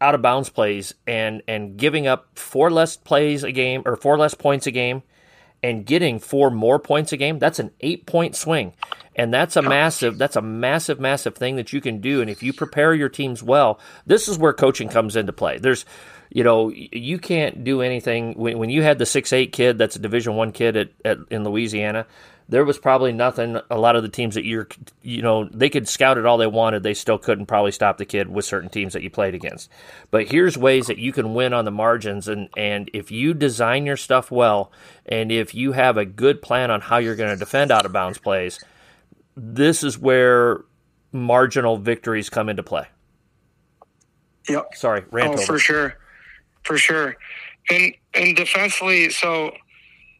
[0.00, 4.18] out of bounds plays and and giving up four less plays a game or four
[4.18, 5.02] less points a game
[5.62, 8.72] and getting four more points a game, that's an eight point swing.
[9.16, 12.20] And that's a massive, that's a massive, massive thing that you can do.
[12.20, 15.58] And if you prepare your teams well, this is where coaching comes into play.
[15.58, 15.84] There's,
[16.30, 19.96] you know, you can't do anything when, when you had the six eight kid that's
[19.96, 22.06] a Division one kid at, at in Louisiana
[22.50, 23.60] there was probably nothing.
[23.70, 24.68] A lot of the teams that you're,
[25.02, 26.82] you know, they could scout it all they wanted.
[26.82, 29.70] They still couldn't probably stop the kid with certain teams that you played against.
[30.10, 32.26] But here's ways that you can win on the margins.
[32.26, 34.72] And, and if you design your stuff well,
[35.06, 37.92] and if you have a good plan on how you're going to defend out of
[37.92, 38.58] bounds plays,
[39.36, 40.64] this is where
[41.12, 42.86] marginal victories come into play.
[44.48, 44.74] Yep.
[44.74, 45.42] Sorry, rant oh, over.
[45.42, 45.96] for sure,
[46.64, 47.16] for sure.
[47.70, 49.52] And and defensively, so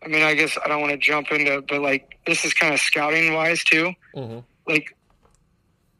[0.02, 2.72] I mean, I guess I don't want to jump into, but like this is kind
[2.72, 3.92] of scouting wise too.
[4.14, 4.38] Mm-hmm.
[4.66, 4.96] Like,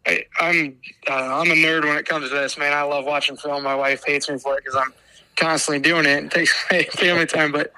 [0.06, 0.78] I, I'm
[1.08, 2.72] uh, I'm a nerd when it comes to this, man.
[2.72, 3.62] I love watching film.
[3.62, 4.92] My wife hates me for it because I'm
[5.36, 7.52] constantly doing it and takes my family time.
[7.52, 7.72] But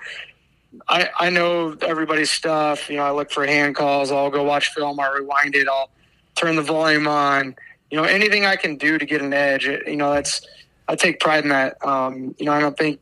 [0.88, 2.88] I I know everybody's stuff.
[2.88, 4.12] You know, I look for hand calls.
[4.12, 5.00] I'll go watch film.
[5.00, 5.66] I rewind it.
[5.66, 5.90] I'll
[6.36, 7.56] turn the volume on.
[7.90, 9.66] You know, anything I can do to get an edge.
[9.66, 10.46] You know, that's
[10.88, 11.84] I take pride in that.
[11.84, 13.00] Um, you know, I don't think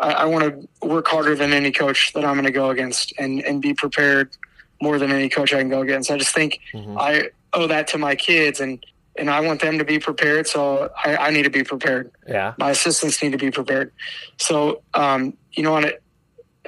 [0.00, 3.12] I, I want to work harder than any coach that I'm going to go against
[3.18, 4.36] and, and be prepared
[4.80, 6.10] more than any coach I can go against.
[6.10, 6.96] I just think mm-hmm.
[6.98, 8.84] I owe that to my kids and,
[9.16, 10.46] and I want them to be prepared.
[10.46, 12.12] So I, I need to be prepared.
[12.28, 12.54] Yeah.
[12.58, 13.92] My assistants need to be prepared.
[14.36, 15.90] So, um, you know, on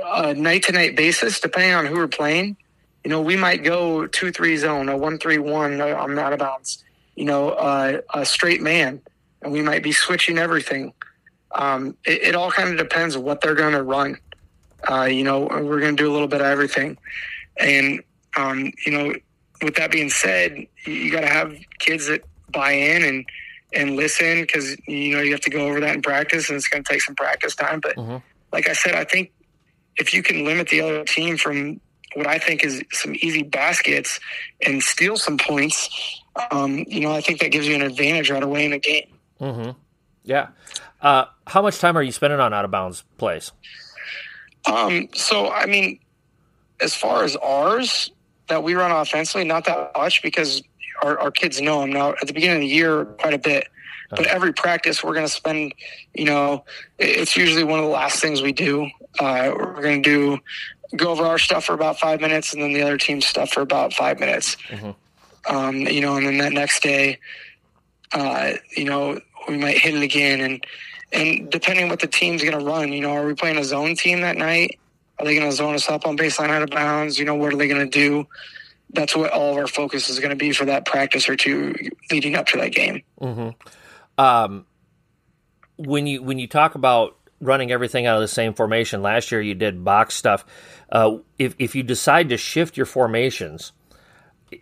[0.03, 2.57] a night to night basis, depending on who we're playing,
[3.05, 6.39] you know, we might go two, three zone, a one, three, one, I'm out of
[6.39, 6.83] bounds.
[7.21, 9.01] you know, uh, a straight man,
[9.43, 10.95] and we might be switching everything.
[11.53, 14.17] Um, it, it, all kind of depends on what they're going to run.
[14.89, 16.97] Uh, you know, we're going to do a little bit of everything,
[17.59, 18.03] and
[18.37, 19.15] um, you know,
[19.63, 22.23] with that being said, you got to have kids that
[22.53, 23.27] buy in and
[23.73, 26.69] and listen because you know you have to go over that in practice, and it's
[26.69, 27.81] going to take some practice time.
[27.81, 28.17] But mm-hmm.
[28.53, 29.33] like I said, I think
[29.97, 31.81] if you can limit the other team from
[32.15, 34.19] what I think is some easy baskets
[34.67, 35.89] and steal some points,
[36.51, 39.13] um, you know, I think that gives you an advantage right away in a game.
[39.41, 39.71] Mm-hmm.
[40.31, 40.51] Yeah.
[41.03, 43.51] Uh, how much time are you spending on out of bounds plays?
[44.65, 45.99] Um, so, I mean,
[46.81, 48.13] as far as ours
[48.47, 50.63] that we run offensively, not that much because
[51.03, 52.11] our, our kids know them now.
[52.11, 53.67] At the beginning of the year, quite a bit.
[54.11, 54.29] But uh-huh.
[54.31, 55.75] every practice, we're going to spend,
[56.15, 56.65] you know,
[57.01, 58.89] it's usually one of the last things we do.
[59.19, 60.39] Uh, we're going to do
[60.97, 63.63] go over our stuff for about five minutes, and then the other team's stuff for
[63.63, 64.57] about five minutes.
[64.69, 65.57] Mm-hmm.
[65.57, 67.19] Um, you know, and then that next day,
[68.13, 70.67] uh, you know, we might hit it again, and
[71.13, 73.97] and depending what the team's going to run, you know, are we playing a zone
[73.97, 74.79] team that night?
[75.19, 77.19] Are they going to zone us up on baseline out of bounds?
[77.19, 78.27] You know, what are they going to do?
[78.93, 81.75] That's what all of our focus is going to be for that practice or two
[82.11, 83.03] leading up to that game.
[83.21, 83.51] Mm-hmm.
[84.19, 84.67] Um,
[85.77, 89.41] when you when you talk about running everything out of the same formation, last year
[89.41, 90.45] you did box stuff.
[90.91, 93.73] Uh, if if you decide to shift your formations,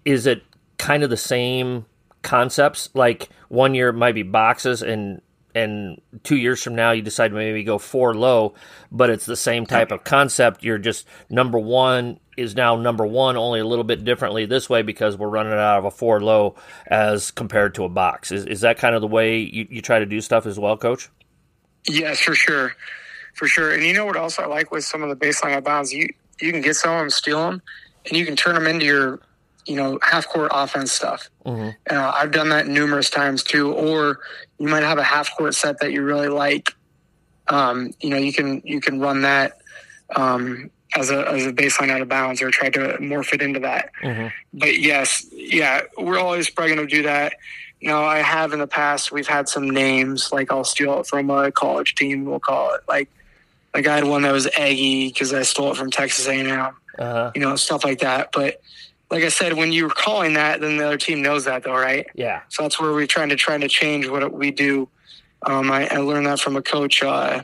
[0.04, 0.42] is it
[0.76, 1.86] kind of the same
[2.22, 2.88] concepts?
[2.94, 5.20] Like one year might be boxes, and
[5.54, 8.54] and two years from now you decide to maybe go four low,
[8.92, 10.62] but it's the same type of concept.
[10.62, 14.82] You're just number one is now number one, only a little bit differently this way
[14.82, 16.54] because we're running out of a four low
[16.86, 18.30] as compared to a box.
[18.30, 20.76] Is is that kind of the way you, you try to do stuff as well,
[20.76, 21.08] Coach?
[21.88, 22.74] Yes, for sure
[23.38, 23.72] for sure.
[23.72, 25.92] And you know what else I like with some of the baseline out bounds?
[25.92, 26.08] You
[26.40, 27.62] you can get some of them, steal them,
[28.06, 29.20] and you can turn them into your
[29.68, 31.28] you know half court offense stuff.
[31.44, 31.70] Mm-hmm.
[31.94, 33.72] Uh, I've done that numerous times too.
[33.72, 34.20] Or
[34.58, 36.72] you might have a half court set that you really like.
[37.48, 39.58] Um, you know, you can you can run that
[40.16, 43.60] um, as a as a baseline out of bounds or try to morph it into
[43.60, 43.90] that.
[44.02, 44.28] Mm-hmm.
[44.54, 47.34] But yes, yeah, we're always probably going to do that.
[47.80, 49.12] You know, I have in the past.
[49.12, 52.24] We've had some names like I'll steal it from a college team.
[52.24, 53.10] We'll call it like
[53.74, 56.50] like I had one that was Aggie because I stole it from Texas A&M.
[56.98, 57.30] Uh-huh.
[57.34, 58.30] You know, stuff like that.
[58.32, 58.60] But
[59.10, 62.06] like I said, when you're calling that, then the other team knows that, though, right?
[62.14, 62.42] Yeah.
[62.48, 64.88] So that's where we're trying to trying to change what we do.
[65.42, 67.42] Um, I, I, learned that from a coach uh,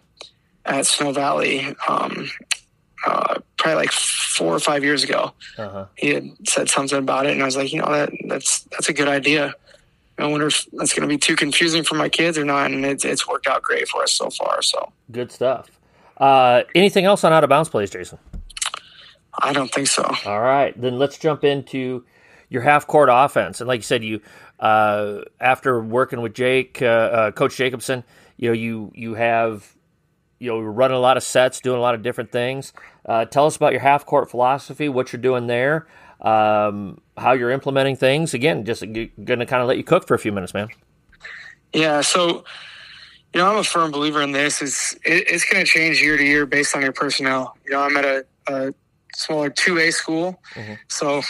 [0.65, 2.29] at Snow Valley, um,
[3.07, 5.33] uh, probably like four or five years ago.
[5.57, 5.87] Uh-huh.
[5.97, 8.89] He had said something about it, and I was like, you know, that that's that's
[8.89, 9.55] a good idea.
[10.19, 12.71] I wonder if that's going to be too confusing for my kids or not.
[12.71, 14.61] And it's it's worked out great for us so far.
[14.63, 15.71] So good stuff.
[16.17, 18.19] Uh, anything else on out of bounds plays, Jason?
[19.39, 20.05] I don't think so.
[20.27, 22.05] All right, then let's jump into
[22.49, 23.61] your half court offense.
[23.61, 24.21] And like you said, you
[24.61, 28.05] uh, after working with Jake, uh, uh, Coach Jacobson,
[28.37, 29.75] you know you you have
[30.39, 32.73] you know you're running a lot of sets, doing a lot of different things.
[33.07, 35.87] Uh, tell us about your half court philosophy, what you're doing there,
[36.21, 38.35] um, how you're implementing things.
[38.35, 40.69] Again, just going to kind of let you cook for a few minutes, man.
[41.73, 42.45] Yeah, so
[43.35, 44.63] you know, I'm a firm believer in this.
[44.63, 47.57] It's it, it's going to change year to year based on your personnel.
[47.65, 48.75] You know, I'm at a, a
[49.17, 50.75] smaller two A school, mm-hmm.
[50.89, 51.23] so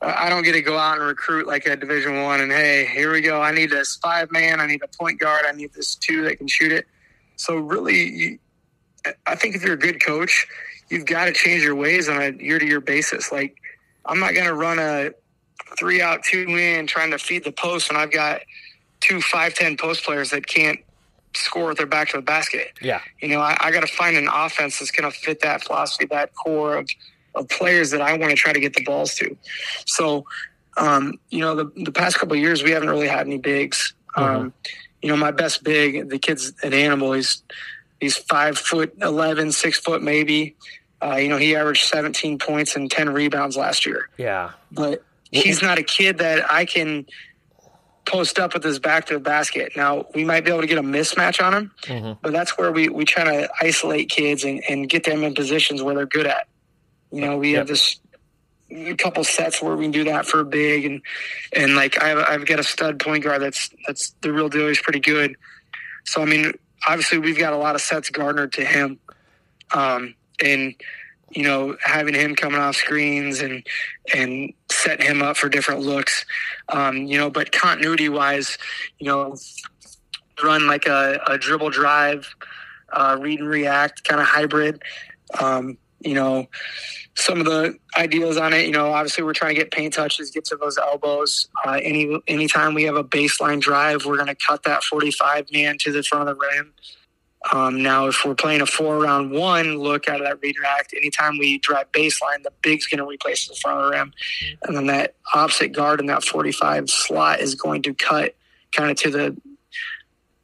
[0.00, 2.40] I don't get to go out and recruit like a Division One.
[2.40, 3.42] And hey, here we go.
[3.42, 4.60] I need this five man.
[4.60, 5.44] I need a point guard.
[5.46, 6.86] I need this two that can shoot it.
[7.36, 8.38] So really, you,
[9.26, 10.46] I think if you're a good coach,
[10.88, 13.32] you've got to change your ways on a year to year basis.
[13.32, 13.56] Like
[14.06, 15.10] I'm not going to run a
[15.78, 18.40] three out, two in, trying to feed the post when I've got
[19.00, 20.80] two five ten post players that can't
[21.34, 22.72] score with their back to the basket.
[22.80, 23.00] Yeah.
[23.20, 26.06] You know, I, I got to find an offense that's going to fit that philosophy,
[26.06, 26.88] that core of,
[27.38, 29.36] of players that I want to try to get the balls to.
[29.86, 30.26] So,
[30.76, 33.94] um, you know, the, the past couple years, we haven't really had any bigs.
[34.16, 34.36] Mm-hmm.
[34.36, 34.52] Um,
[35.02, 37.12] you know, my best big, the kid's an animal.
[37.12, 37.42] He's,
[38.00, 40.56] he's five foot 11, six foot maybe.
[41.00, 44.08] Uh, you know, he averaged 17 points and 10 rebounds last year.
[44.16, 44.50] Yeah.
[44.72, 47.06] But he's not a kid that I can
[48.08, 49.72] post up with his back to the basket.
[49.76, 52.12] Now we might be able to get a mismatch on him, mm-hmm.
[52.22, 55.82] but that's where we we try to isolate kids and, and get them in positions
[55.82, 56.48] where they're good at.
[57.10, 57.58] You know, we yep.
[57.58, 58.00] have this
[58.70, 61.00] a couple sets where we can do that for a big and
[61.54, 64.68] and like I've I've got a stud point guard that's that's the real deal.
[64.68, 65.36] He's pretty good.
[66.04, 66.52] So I mean,
[66.86, 68.98] obviously we've got a lot of sets garnered to him,
[69.72, 70.74] um, and
[71.30, 73.66] you know, having him coming off screens and
[74.14, 76.24] and setting him up for different looks.
[76.68, 78.58] Um, you know, but continuity wise,
[78.98, 79.36] you know,
[80.42, 82.34] run like a, a dribble drive,
[82.92, 84.82] uh, read and react kind of hybrid.
[85.38, 86.46] Um, you know,
[87.14, 90.30] some of the ideas on it, you know, obviously we're trying to get paint touches,
[90.30, 91.48] get to those elbows.
[91.66, 95.78] Uh, any anytime we have a baseline drive, we're going to cut that 45 man
[95.78, 96.72] to the front of the rim.
[97.52, 101.38] Um, now, if we're playing a four round one look out of that redirect, anytime
[101.38, 104.12] we drive baseline, the big's going to replace the front of the rim.
[104.64, 108.34] And then that opposite guard in that 45 slot is going to cut
[108.72, 109.36] kind of to the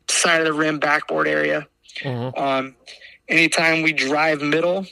[0.08, 1.66] side of the rim backboard area.
[2.00, 2.38] Mm-hmm.
[2.40, 2.76] Um,
[3.28, 4.86] anytime we drive middle,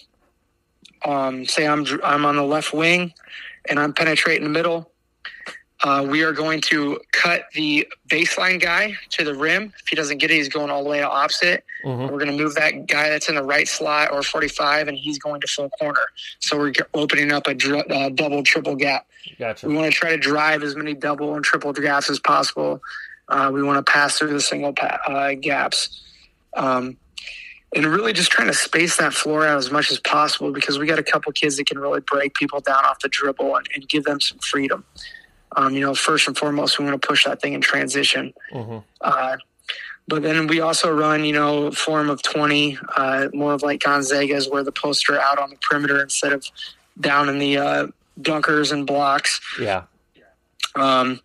[1.04, 3.12] um, say I'm I'm on the left wing
[3.68, 4.92] and I'm penetrating the middle,
[5.84, 9.72] uh, we are going to cut the baseline guy to the rim.
[9.80, 11.64] If he doesn't get it, he's going all the way to opposite.
[11.84, 12.02] Mm-hmm.
[12.02, 15.18] We're going to move that guy that's in the right slot or 45, and he's
[15.18, 16.06] going to full corner.
[16.38, 19.06] So we're opening up a dr- uh, double, triple gap.
[19.38, 19.66] Gotcha.
[19.66, 22.80] We want to try to drive as many double and triple gaps as possible.
[23.28, 26.00] Uh, we want to pass through the single pa- uh, gaps.
[26.54, 26.96] Um,
[27.74, 30.86] and really just trying to space that floor out as much as possible because we
[30.86, 33.88] got a couple kids that can really break people down off the dribble and, and
[33.88, 34.84] give them some freedom.
[35.56, 38.32] Um, you know, first and foremost, we want to push that thing in transition.
[38.52, 38.78] Mm-hmm.
[39.00, 39.36] Uh,
[40.08, 44.48] but then we also run, you know, form of 20, uh, more of like Gonzaga's
[44.48, 46.44] where the posts are out on the perimeter instead of
[47.00, 47.86] down in the uh,
[48.20, 49.40] dunkers and blocks.
[49.58, 49.84] Yeah.
[50.74, 51.20] Um,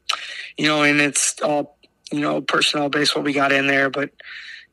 [0.57, 1.77] you know, and it's all,
[2.11, 4.11] you know, personnel based what we got in there, but,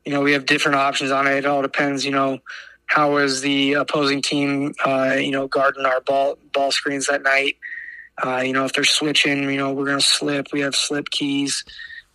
[0.05, 1.37] you know, we have different options on it.
[1.37, 2.39] It all depends, you know,
[2.85, 7.57] how is the opposing team, uh, you know, guarding our ball ball screens that night.
[8.23, 10.47] Uh, you know, if they're switching, you know, we're going to slip.
[10.53, 11.65] We have slip keys,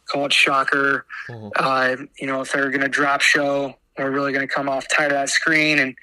[0.07, 1.05] call it shocker.
[1.29, 1.49] Mm-hmm.
[1.57, 4.87] Uh, you know, if they're going to drop show, we're really going to come off
[4.89, 5.97] tight of that screen and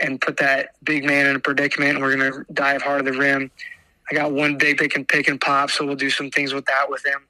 [0.00, 1.92] and put that big man in a predicament.
[1.92, 3.50] And we're going to dive hard at the rim.
[4.10, 6.64] I got one big that can pick and pop, so we'll do some things with
[6.66, 7.26] that with him.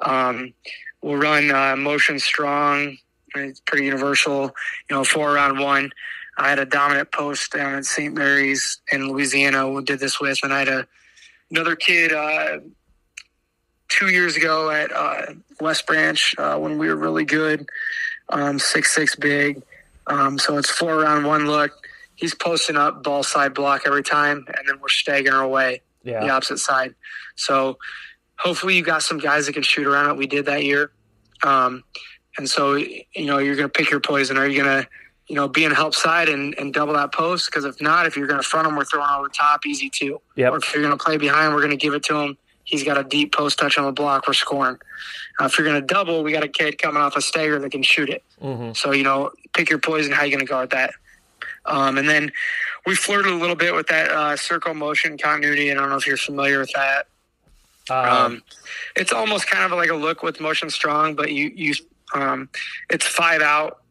[0.00, 0.54] Um,
[1.02, 2.98] we'll run uh, motion strong.
[3.44, 4.54] It's pretty universal.
[4.88, 5.90] You know, four around one.
[6.36, 8.14] I had a dominant post down at St.
[8.14, 9.68] Mary's in Louisiana.
[9.68, 10.86] We did this with, and I had a
[11.50, 12.58] another kid uh,
[13.88, 17.68] two years ago at uh, West Branch uh, when we were really good,
[18.28, 19.62] um, six six big.
[20.06, 21.72] Um, so it's four around one look.
[22.14, 26.20] He's posting up ball side block every time, and then we're staggering away yeah.
[26.20, 26.94] the opposite side.
[27.36, 27.78] So
[28.38, 30.16] hopefully you got some guys that can shoot around it.
[30.16, 30.90] We did that year.
[31.42, 31.84] Um,
[32.36, 34.36] and so, you know, you're going to pick your poison.
[34.36, 34.88] Are you going to
[35.28, 37.46] you know, be in help side and, and double that post.
[37.46, 40.20] Because if not, if you're going to front him, we're throwing over top, easy too.
[40.36, 40.52] Yep.
[40.52, 42.38] Or if you're going to play behind, we're going to give it to him.
[42.64, 44.26] He's got a deep post touch on the block.
[44.26, 44.78] We're scoring.
[45.40, 47.70] Uh, if you're going to double, we got a kid coming off a stagger that
[47.70, 48.22] can shoot it.
[48.42, 48.72] Mm-hmm.
[48.72, 50.12] So you know, pick your poison.
[50.12, 50.92] How you going to guard that?
[51.64, 52.30] Um, and then
[52.84, 55.70] we flirted a little bit with that uh, circle motion continuity.
[55.70, 57.06] I don't know if you're familiar with that.
[57.90, 58.42] Um, um,
[58.96, 61.74] it's almost kind of like a look with motion strong, but you you
[62.14, 62.48] um,
[62.90, 63.82] it's five out.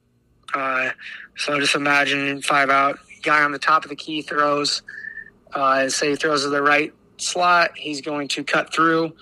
[0.53, 0.91] Uh,
[1.35, 4.81] so just imagine five out, guy on the top of the key throws,
[5.53, 9.13] uh, say he throws to the right slot, he's going to cut through.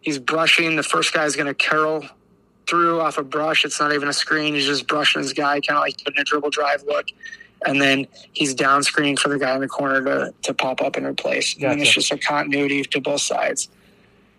[0.00, 0.76] He's brushing.
[0.76, 2.08] The first guy is going to curl
[2.66, 3.64] through off a brush.
[3.64, 4.54] It's not even a screen.
[4.54, 7.06] He's just brushing his guy, kind of like putting a dribble drive look.
[7.66, 10.96] And then he's down screening for the guy in the corner to, to pop up
[10.96, 11.54] and replace.
[11.54, 11.72] Gotcha.
[11.72, 13.70] And it's just a continuity to both sides.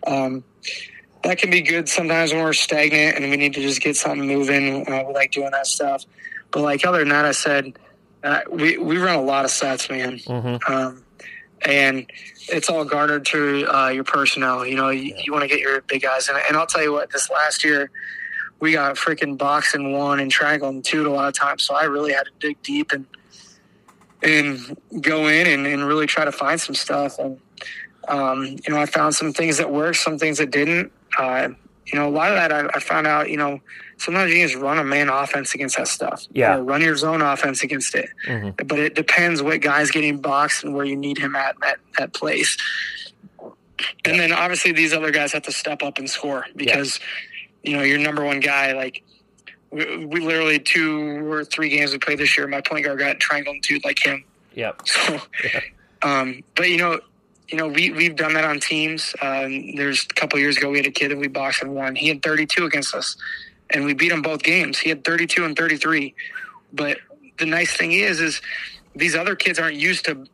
[0.06, 0.44] Um,
[1.26, 4.26] that can be good sometimes when we're stagnant and we need to just get something
[4.26, 4.88] moving.
[4.88, 6.04] Uh, we like doing that stuff.
[6.52, 7.76] But like other than that, I said
[8.22, 10.72] uh, we we run a lot of sets, man, mm-hmm.
[10.72, 11.04] um,
[11.62, 12.08] and
[12.48, 14.64] it's all garnered through uh, your personnel.
[14.64, 16.92] You know, you, you want to get your big guys, and, and I'll tell you
[16.92, 17.90] what, this last year
[18.60, 21.74] we got freaking box and one and triangle and two a lot of times, so
[21.74, 23.04] I really had to dig deep and
[24.22, 27.18] and go in and, and really try to find some stuff.
[27.18, 27.38] And
[28.08, 30.92] um, you know, I found some things that worked, some things that didn't.
[31.18, 31.48] Uh,
[31.86, 33.60] you know, a lot of that I, I, found out, you know,
[33.96, 36.26] sometimes you just run a man offense against that stuff.
[36.32, 36.56] Yeah.
[36.60, 38.08] Run your zone offense against it.
[38.26, 38.66] Mm-hmm.
[38.66, 42.12] But it depends what guy's getting boxed and where you need him at that, that
[42.12, 42.56] place.
[44.04, 46.98] And then obviously these other guys have to step up and score because,
[47.62, 47.70] yeah.
[47.70, 49.02] you know, your number one guy, like,
[49.70, 53.20] we, we, literally two or three games we played this year, my point guard got
[53.20, 54.24] triangle and two like him.
[54.54, 54.82] Yep.
[54.86, 55.60] So, yeah.
[56.02, 57.00] um, but you know,
[57.48, 59.14] you know, we we've done that on teams.
[59.22, 61.94] Um, there's a couple years ago, we had a kid that we boxed and won.
[61.94, 63.16] He had 32 against us,
[63.70, 64.78] and we beat him both games.
[64.78, 66.14] He had 32 and 33.
[66.72, 66.98] But
[67.38, 68.40] the nice thing is, is
[68.94, 70.26] these other kids aren't used to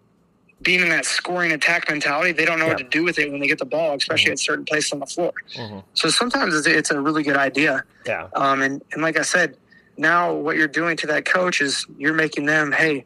[0.62, 2.32] being in that scoring attack mentality.
[2.32, 2.72] They don't know yeah.
[2.72, 4.32] what to do with it when they get the ball, especially mm-hmm.
[4.32, 5.32] at certain places on the floor.
[5.56, 5.80] Mm-hmm.
[5.94, 7.84] So sometimes it's, it's, a really good idea.
[8.06, 8.28] Yeah.
[8.34, 9.56] Um, and and like I said,
[9.96, 13.04] now what you're doing to that coach is you're making them, hey,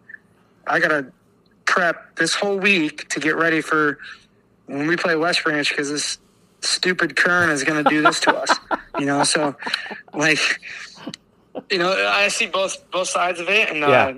[0.67, 1.13] I gotta
[1.67, 3.99] prep this whole week to get ready for
[4.67, 6.19] when we play West Branch because this
[6.61, 8.57] stupid Kern is going to do this to us.
[8.99, 9.55] You know, so
[10.15, 10.39] like,
[11.71, 14.15] you know, I see both both sides of it, and uh,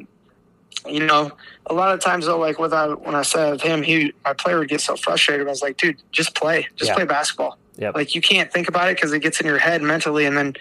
[0.87, 1.33] you know,
[1.67, 4.33] a lot of times though, like with I, when I said with him, he my
[4.33, 5.47] player would get so frustrated.
[5.47, 6.95] I was like, dude, just play, just yeah.
[6.95, 7.59] play basketball.
[7.77, 7.95] Yep.
[7.95, 10.55] Like you can't think about it because it gets in your head mentally, and then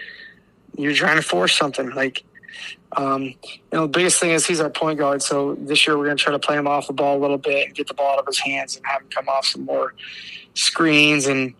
[0.76, 1.90] you're trying to force something.
[1.90, 2.24] Like,
[2.96, 3.34] um, you
[3.72, 5.22] know, the biggest thing is he's our point guard.
[5.22, 7.38] So this year we're going to try to play him off the ball a little
[7.38, 9.64] bit and get the ball out of his hands and have him come off some
[9.64, 9.94] more
[10.54, 11.54] screens and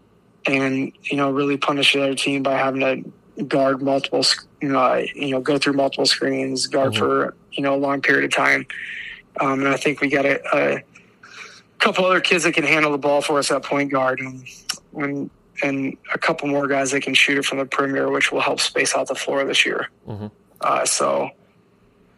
[0.46, 4.24] and you know really punish the other team by having to guard multiple
[4.61, 7.01] you know you know go through multiple screens, guard mm-hmm.
[7.01, 8.66] for you know a long period of time.
[9.40, 10.82] Um, and I think we got a, a,
[11.78, 14.44] couple other kids that can handle the ball for us at point guard, and
[14.90, 15.30] when
[15.62, 18.61] and a couple more guys that can shoot it from the perimeter, which will help
[18.61, 19.88] space out the floor this year.
[20.07, 20.26] Mm-hmm.
[20.61, 21.30] Uh, so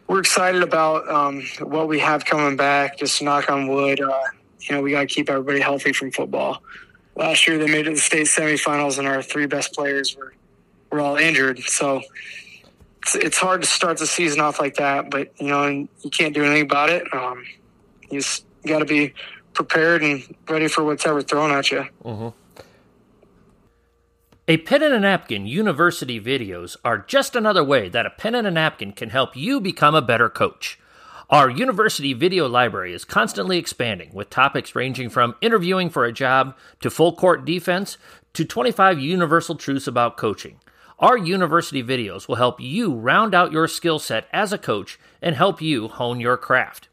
[0.07, 2.97] we're excited about um, what we have coming back.
[2.97, 4.01] Just knock on wood.
[4.01, 4.23] Uh,
[4.59, 6.61] you know, we got to keep everybody healthy from football.
[7.15, 10.33] Last year, they made it to the state semifinals, and our three best players were
[10.91, 11.59] were all injured.
[11.59, 12.01] So
[13.01, 16.33] it's, it's hard to start the season off like that, but you know, you can't
[16.33, 17.03] do anything about it.
[17.13, 17.45] Um,
[18.09, 19.13] you just got to be
[19.53, 21.85] prepared and ready for whatever thrown at you.
[22.03, 22.29] Mm-hmm.
[24.51, 28.45] A pen and a napkin university videos are just another way that a pen and
[28.45, 30.77] a napkin can help you become a better coach.
[31.29, 36.57] Our university video library is constantly expanding with topics ranging from interviewing for a job
[36.81, 37.97] to full court defense
[38.33, 40.59] to 25 universal truths about coaching.
[40.99, 45.33] Our university videos will help you round out your skill set as a coach and
[45.33, 46.89] help you hone your craft.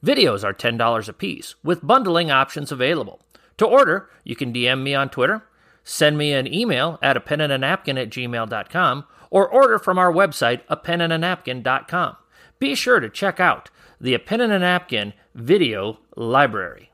[0.00, 3.20] Videos are $10 a piece, with bundling options available.
[3.58, 5.42] To order, you can DM me on Twitter,
[5.84, 9.98] send me an email at a pen and a napkin at gmail.com, or order from
[9.98, 12.16] our website, a pen and a napkin.com.
[12.60, 13.70] Be sure to check out
[14.00, 16.90] the A Pen and a Napkin video library.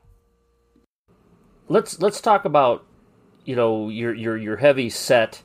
[1.67, 2.85] Let's let's talk about
[3.43, 5.43] you know your your your heavy set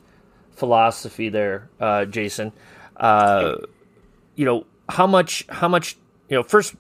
[0.53, 2.53] philosophy there, uh, Jason.
[2.97, 3.57] Uh,
[4.36, 5.97] you know how much how much
[6.28, 6.74] you know first.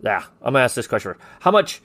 [0.00, 1.24] Yeah, I'm gonna ask this question: First.
[1.40, 1.82] How much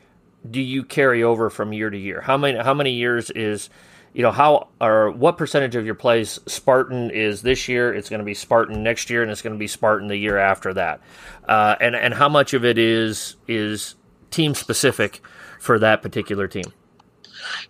[0.49, 2.21] do you carry over from year to year?
[2.21, 3.69] How many how many years is
[4.13, 7.93] you know how or what percentage of your plays Spartan is this year?
[7.93, 10.37] It's going to be Spartan next year, and it's going to be Spartan the year
[10.37, 11.01] after that.
[11.47, 13.95] Uh, and and how much of it is is
[14.29, 15.21] team specific
[15.59, 16.65] for that particular team?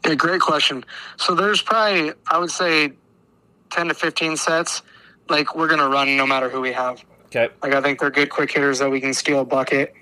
[0.05, 0.83] Yeah, great question.
[1.17, 2.93] So there's probably I would say
[3.71, 4.81] 10 to 15 sets,
[5.29, 7.03] like we're going to run no matter who we have.
[7.27, 7.49] Okay.
[7.63, 9.93] Like I think they're good quick hitters that we can steal a bucket.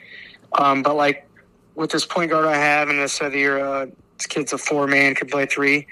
[0.54, 1.28] Um, but like
[1.76, 3.86] with this point guard I have and this other year, uh,
[4.18, 5.88] this kid's a four man, can play three.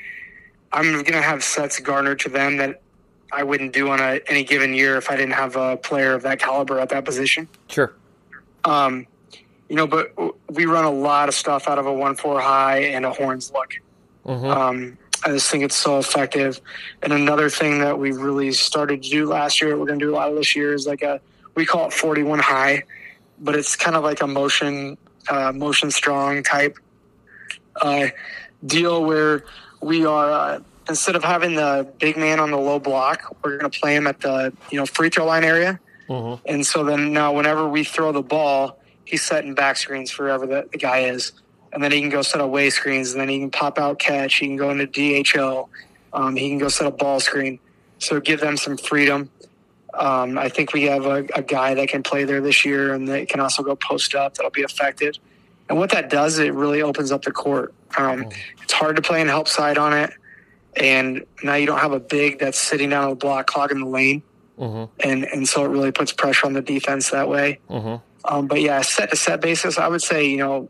[0.71, 2.81] I'm going to have sets garnered to them that
[3.31, 6.23] I wouldn't do on a, any given year if I didn't have a player of
[6.23, 7.47] that caliber at that position.
[7.67, 7.93] Sure.
[8.65, 9.07] Um,
[9.67, 10.13] you know, but
[10.49, 13.51] we run a lot of stuff out of a one four high and a horns
[13.51, 13.73] look.
[14.25, 14.45] Mm-hmm.
[14.45, 16.59] Um, I just think it's so effective.
[17.03, 20.11] And another thing that we really started to do last year, we're going to do
[20.11, 21.21] a lot of this year, is like a
[21.55, 22.83] we call it 41 high,
[23.39, 24.97] but it's kind of like a motion
[25.29, 26.77] uh, motion strong type
[27.81, 28.07] uh,
[28.65, 29.43] deal where
[29.81, 33.69] we are uh, instead of having the big man on the low block, we're going
[33.69, 35.79] to play him at the you know free throw line area.
[36.07, 36.41] Mm-hmm.
[36.47, 40.67] And so then now, whenever we throw the ball, he's setting back screens for the,
[40.71, 41.33] the guy is
[41.71, 44.35] and then he can go set away screens, and then he can pop out catch.
[44.35, 45.69] He can go into DHO.
[46.13, 47.59] Um, he can go set a ball screen.
[47.99, 49.29] So give them some freedom.
[49.93, 53.07] Um, I think we have a, a, guy that can play there this year, and
[53.07, 54.35] that can also go post up.
[54.35, 55.15] That'll be effective.
[55.67, 57.73] And what that does, it really opens up the court.
[57.97, 58.61] Um, mm-hmm.
[58.63, 60.11] It's hard to play in help side on it,
[60.75, 63.87] and now you don't have a big that's sitting down on the block clogging the
[63.87, 64.21] lane,
[64.57, 64.85] mm-hmm.
[64.99, 67.59] and and so it really puts pressure on the defense that way.
[67.69, 67.95] Mm-hmm.
[68.25, 70.69] Um, but yeah, set to set basis, I would say you know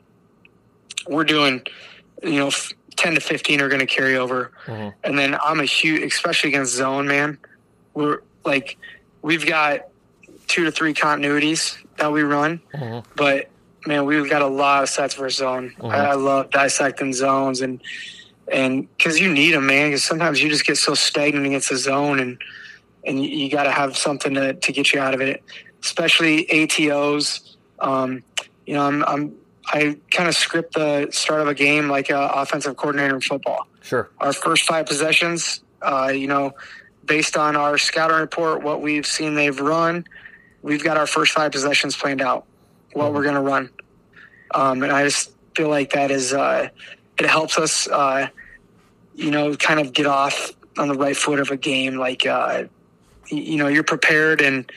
[1.09, 1.65] we're doing,
[2.23, 2.51] you know,
[2.95, 4.51] 10 to 15 are going to carry over.
[4.65, 4.89] Mm-hmm.
[5.03, 7.37] And then I'm a huge, especially against zone, man.
[7.93, 8.77] We're like,
[9.21, 9.87] we've got
[10.47, 13.07] two to three continuities that we run, mm-hmm.
[13.15, 13.49] but
[13.85, 15.73] man, we've got a lot of sets for zone.
[15.77, 15.85] Mm-hmm.
[15.85, 17.81] I, I, love dissecting zones and,
[18.51, 21.77] and cause you need them, man, cause sometimes you just get so stagnant against the
[21.77, 22.41] zone and,
[23.05, 25.43] and you, you got to have something to, to get you out of it,
[25.81, 27.55] especially ATOs.
[27.79, 28.23] Um,
[28.65, 29.35] you know, I'm, I'm
[29.71, 33.67] I kind of script the start of a game like an offensive coordinator in football.
[33.81, 34.09] Sure.
[34.19, 36.53] Our first five possessions, uh, you know,
[37.05, 40.05] based on our scouting report, what we've seen they've run,
[40.63, 42.45] we've got our first five possessions planned out,
[42.93, 43.69] what we're going to run.
[44.51, 46.69] Um, and I just feel like that is, uh,
[47.17, 48.27] it helps us, uh,
[49.15, 51.97] you know, kind of get off on the right foot of a game.
[51.97, 52.65] Like, uh,
[53.27, 54.71] you know, you're prepared and,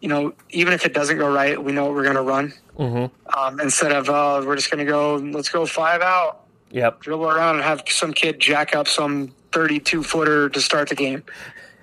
[0.00, 2.52] you know, even if it doesn't go right, we know what we're going to run.
[2.78, 3.38] Mm-hmm.
[3.38, 6.46] Um, instead of uh, we're just going to go, let's go five out.
[6.70, 7.00] Yep.
[7.00, 11.24] Dribble around and have some kid jack up some 32 footer to start the game.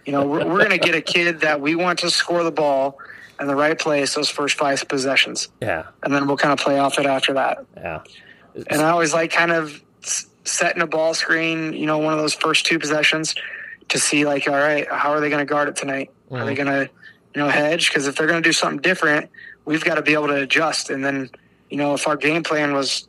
[0.05, 2.51] You know, we're, we're going to get a kid that we want to score the
[2.51, 2.97] ball
[3.39, 5.49] in the right place those first five possessions.
[5.61, 5.87] Yeah.
[6.03, 7.65] And then we'll kind of play off it after that.
[7.75, 8.03] Yeah.
[8.69, 9.81] And I always like kind of
[10.43, 13.35] setting a ball screen, you know, one of those first two possessions
[13.89, 16.11] to see like, all right, how are they going to guard it tonight?
[16.25, 16.35] Mm-hmm.
[16.35, 16.67] Are they mm-hmm.
[16.67, 16.93] going to,
[17.35, 17.89] you know, hedge?
[17.89, 19.29] Because if they're going to do something different,
[19.65, 20.89] we've got to be able to adjust.
[20.89, 21.29] And then,
[21.69, 23.07] you know, if our game plan was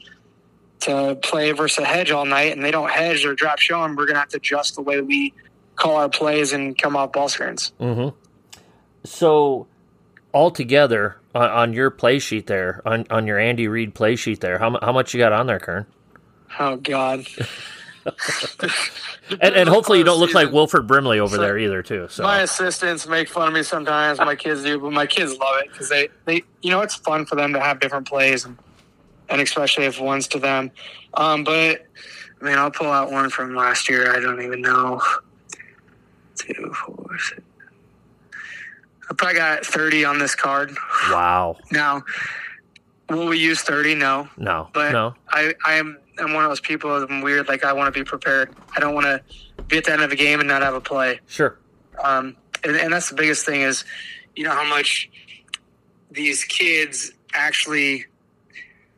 [0.80, 3.96] to play versus a hedge all night and they don't hedge or drop show them,
[3.96, 5.32] we're going to have to adjust the way we
[5.76, 7.72] call our plays and come off ball screens.
[7.80, 8.16] Mm-hmm.
[9.04, 9.66] So,
[10.38, 14.56] altogether on, on, your play sheet there, on, on your Andy Reid play sheet there,
[14.56, 15.84] how, how much you got on there, Kern?
[16.60, 17.26] Oh, God.
[19.40, 22.06] and, and, hopefully you don't look like Wilford Brimley over so there either, too.
[22.08, 24.20] So my assistants make fun of me sometimes.
[24.20, 27.26] My kids do, but my kids love it because they, they, you know, it's fun
[27.26, 28.56] for them to have different plays, and,
[29.28, 30.70] and especially if one's to them.
[31.14, 31.84] Um, but
[32.40, 34.14] I mean, I'll pull out one from last year.
[34.14, 35.02] I don't even know.
[36.36, 37.42] Two, four, six.
[39.10, 40.76] I probably got thirty on this card.
[41.10, 41.56] Wow.
[41.70, 42.02] Now,
[43.08, 43.94] will we use thirty?
[43.94, 44.28] No.
[44.36, 44.68] No.
[44.72, 45.14] But no.
[45.30, 46.90] I, I am I'm one of those people.
[46.90, 47.48] I'm weird.
[47.48, 48.54] Like I want to be prepared.
[48.76, 49.22] I don't want to
[49.64, 51.20] be at the end of a game and not have a play.
[51.26, 51.58] Sure.
[52.02, 53.84] Um, and, and that's the biggest thing is,
[54.36, 55.10] you know, how much
[56.10, 58.06] these kids actually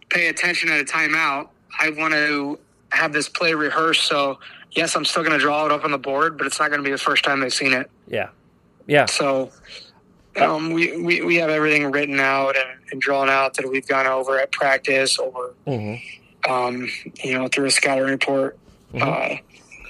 [0.09, 1.49] pay attention at a timeout.
[1.79, 2.59] I want to
[2.91, 4.05] have this play rehearsed.
[4.07, 4.39] So
[4.73, 6.81] yes, I'm still going to draw it up on the board, but it's not going
[6.81, 7.91] to be the first time they've seen it.
[8.09, 8.31] Yeah.
[8.87, 9.07] Yeah.
[9.07, 9.51] So
[10.37, 14.07] um, we, we, we have everything written out and, and, drawn out that we've gone
[14.07, 15.97] over at practice or mm-hmm
[16.49, 16.89] um,
[17.22, 18.59] you know, through a scouting report.
[18.95, 19.03] Mm-hmm.
[19.03, 19.37] Uh,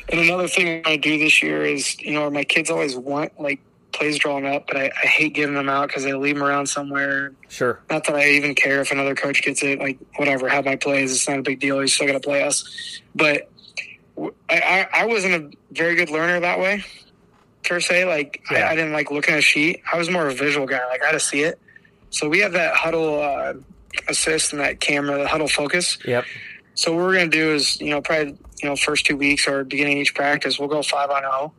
[0.09, 3.61] and another thing I do this year is, you know, my kids always want like
[3.93, 6.67] plays drawn up, but I, I hate giving them out because I leave them around
[6.67, 7.33] somewhere.
[7.49, 7.81] Sure.
[7.91, 9.79] Not that I even care if another coach gets it.
[9.79, 11.13] Like whatever, have my plays.
[11.13, 11.81] It's not a big deal.
[11.81, 13.01] He's still got to play us.
[13.15, 13.51] But
[14.49, 16.85] I, I, wasn't a very good learner that way,
[17.65, 18.05] per se.
[18.05, 18.69] Like yeah.
[18.69, 19.83] I, I, didn't like looking at a sheet.
[19.93, 20.85] I was more of a visual guy.
[20.89, 21.59] Like I had to see it.
[22.11, 23.61] So we have that Hudl uh,
[24.09, 25.99] assist and that camera, the Hudl focus.
[26.05, 26.25] Yep.
[26.75, 29.47] So what we're going to do is, you know, probably, you know, first two weeks
[29.47, 31.53] or beginning each practice, we'll go five on zero,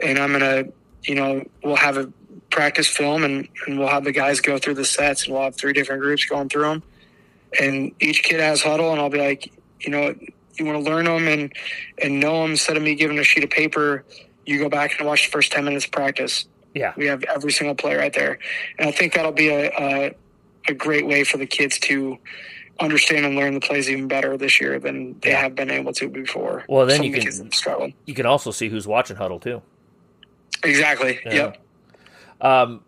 [0.00, 0.72] and I'm going to,
[1.02, 2.10] you know, we'll have a
[2.50, 5.56] practice film and, and we'll have the guys go through the sets and we'll have
[5.56, 6.82] three different groups going through them,
[7.58, 10.14] and each kid has Hudl, and I'll be like, you know,
[10.54, 11.52] you want to learn them and
[12.02, 14.04] and know them instead of me giving a sheet of paper.
[14.50, 16.46] You go back and watch the first ten minutes of practice.
[16.74, 18.38] Yeah, we have every single play right there,
[18.78, 20.14] and I think that'll be a, a
[20.68, 22.18] a great way for the kids to
[22.80, 26.08] understand and learn the plays even better this year than they have been able to
[26.08, 26.64] before.
[26.68, 29.62] Well, then Some you can you can also see who's watching Hudl too.
[30.64, 31.20] Exactly.
[31.24, 31.34] Yeah.
[31.34, 31.56] Yep.
[32.40, 32.84] Um,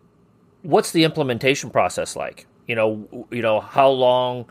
[0.63, 2.45] what's the implementation process like?
[2.67, 4.45] You know, you know how long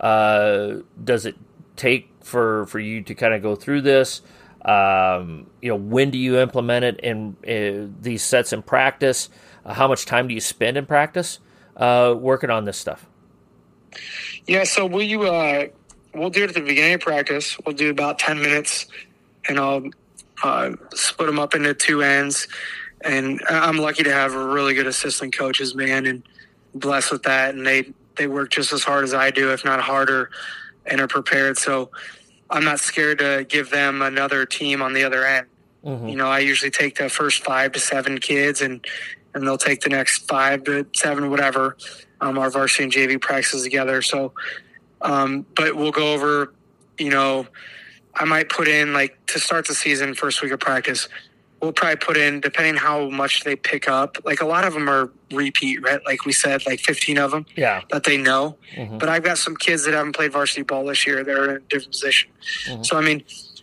[0.00, 1.36] uh, does it
[1.76, 4.22] take for for you to kind of go through this?
[4.62, 9.30] Um, you know, when do you implement it in uh, these sets in practice?
[9.64, 11.38] Uh, how much time do you spend in practice?
[11.80, 13.06] uh, working on this stuff?
[14.46, 15.66] Yeah, so we uh,
[16.14, 17.56] we'll do it at the beginning of practice.
[17.64, 18.86] We'll do about ten minutes,
[19.48, 19.82] and I'll
[20.42, 22.46] uh, split them up into two ends.
[23.02, 26.22] And I'm lucky to have a really good assistant coaches, man, and
[26.74, 27.54] blessed with that.
[27.54, 30.30] And they they work just as hard as I do, if not harder,
[30.84, 31.58] and are prepared.
[31.58, 31.90] So
[32.50, 35.46] I'm not scared to give them another team on the other end.
[35.84, 36.08] Mm-hmm.
[36.08, 38.84] You know, I usually take the first five to seven kids and
[39.32, 41.76] and they'll take the next five to seven, whatever.
[42.20, 44.02] Um, our varsity and JV practices together.
[44.02, 44.32] So,
[45.00, 46.52] um, but we'll go over,
[46.98, 47.46] you know,
[48.14, 51.08] I might put in like to start the season, first week of practice.
[51.60, 54.16] We'll probably put in, depending how much they pick up.
[54.24, 56.00] Like a lot of them are repeat, right?
[56.06, 57.82] Like we said, like 15 of them yeah.
[57.90, 58.56] that they know.
[58.74, 58.98] Mm-hmm.
[58.98, 61.22] But I've got some kids that haven't played varsity ball this year.
[61.22, 62.30] They're in a different position.
[62.66, 62.82] Mm-hmm.
[62.84, 63.22] So, I mean,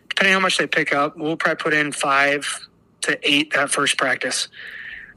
[0.09, 2.67] depending how much they pick up, we'll probably put in five
[3.01, 4.47] to eight that first practice.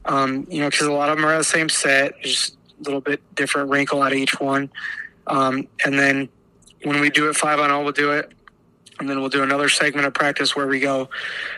[0.05, 3.01] Um, you know, because a lot of them are the same set, just a little
[3.01, 4.71] bit different wrinkle out of each one.
[5.27, 6.29] Um, and then
[6.83, 8.31] when we do it five on all, we'll do it.
[9.01, 11.09] And then we'll do another segment of practice where we go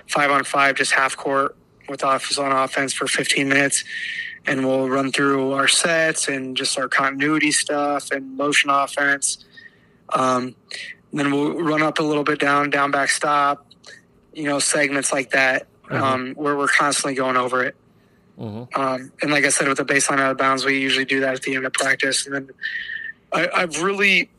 [0.08, 1.58] five on five, just half court
[1.90, 3.84] with office on offense for 15 minutes.
[4.46, 9.44] And we'll run through our sets and just our continuity stuff and motion offense.
[10.14, 10.56] Um,
[11.12, 13.68] then we'll run up a little bit down, down back stop,
[14.34, 15.96] you know, segments like that, mm-hmm.
[15.96, 17.76] um, where we're constantly going over it.
[18.40, 18.82] Mm-hmm.
[18.82, 21.34] Um, and like I said, with the baseline out of bounds, we usually do that
[21.34, 22.26] at the end of practice.
[22.26, 22.50] And then
[23.34, 24.30] I, have really,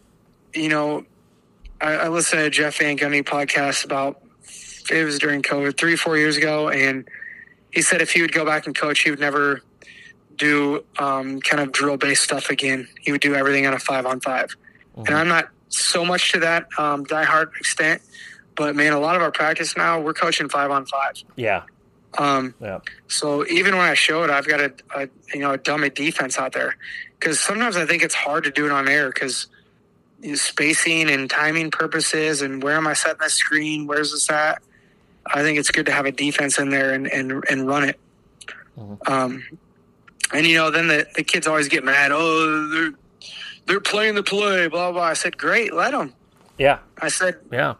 [0.55, 1.05] you know,
[1.80, 4.20] I, I listened to Jeff Van Gundy podcast about
[4.90, 7.08] it was during COVID three, four years ago, and
[7.70, 9.62] he said if he would go back and coach, he would never
[10.36, 12.88] do um, kind of drill based stuff again.
[13.00, 15.06] He would do everything on a five on 5 mm-hmm.
[15.06, 18.02] And I'm not so much to that um, die hard extent,
[18.56, 21.14] but man, a lot of our practice now we're coaching five on five.
[21.36, 21.62] Yeah,
[22.18, 22.80] Um, yeah.
[23.08, 26.38] So even when I show it, I've got a, a you know a dummy defense
[26.38, 26.76] out there
[27.18, 29.48] because sometimes I think it's hard to do it on air because
[30.34, 33.86] spacing and timing purposes and where am I setting the screen?
[33.86, 34.62] Where's this at?
[35.26, 37.98] I think it's good to have a defense in there and and, and run it.
[38.78, 39.12] Mm-hmm.
[39.12, 39.44] Um,
[40.32, 42.10] and you know, then the, the kids always get mad.
[42.12, 42.92] Oh, they're
[43.66, 44.68] they're playing the play.
[44.68, 45.02] Blah blah.
[45.02, 46.12] I said, great, let them.
[46.58, 46.78] Yeah.
[46.98, 47.74] I said, yeah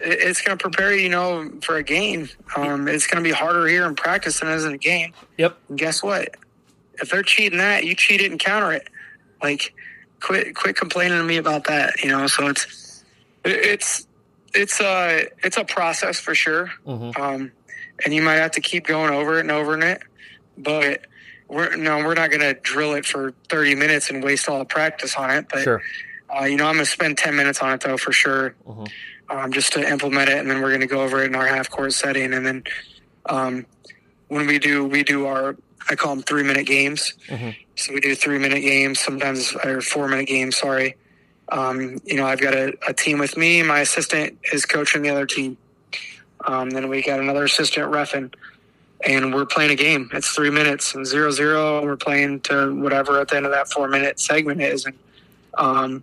[0.00, 2.28] it's going to prepare you, you know, for a game.
[2.56, 5.12] Um, it's going to be harder here in practice than it is in a game.
[5.38, 5.56] Yep.
[5.68, 6.34] And guess what?
[7.00, 8.88] If they're cheating that, you cheat it and counter it.
[9.42, 9.74] Like,
[10.20, 12.02] quit quit complaining to me about that.
[12.02, 13.04] You know, so it's
[13.44, 14.06] it's
[14.54, 16.72] it's a it's a process for sure.
[16.86, 17.20] Mm-hmm.
[17.20, 17.52] Um,
[18.04, 20.02] and you might have to keep going over it and over it.
[20.58, 21.06] But
[21.48, 24.64] we're no, we're not going to drill it for thirty minutes and waste all the
[24.64, 25.46] practice on it.
[25.50, 25.82] But sure.
[26.34, 28.54] uh, you know, I'm going to spend ten minutes on it though for sure.
[28.66, 28.84] Mm-hmm
[29.28, 31.46] um, just to implement it, and then we're going to go over it in our
[31.46, 32.64] half court setting, and then
[33.26, 33.66] um,
[34.28, 35.56] when we do, we do our
[35.88, 37.14] I call them three minute games.
[37.28, 37.50] Mm-hmm.
[37.76, 40.56] So we do three minute games, sometimes or four minute games.
[40.56, 40.96] Sorry.
[41.48, 43.62] Um, you know, I've got a, a, team with me.
[43.62, 45.56] My assistant is coaching the other team.
[46.44, 48.34] Um, then we got another assistant refing,
[49.06, 50.10] and we're playing a game.
[50.12, 51.84] It's three minutes and zero zero.
[51.84, 54.98] We're playing to whatever at the end of that four minute segment is, and
[55.56, 56.02] um,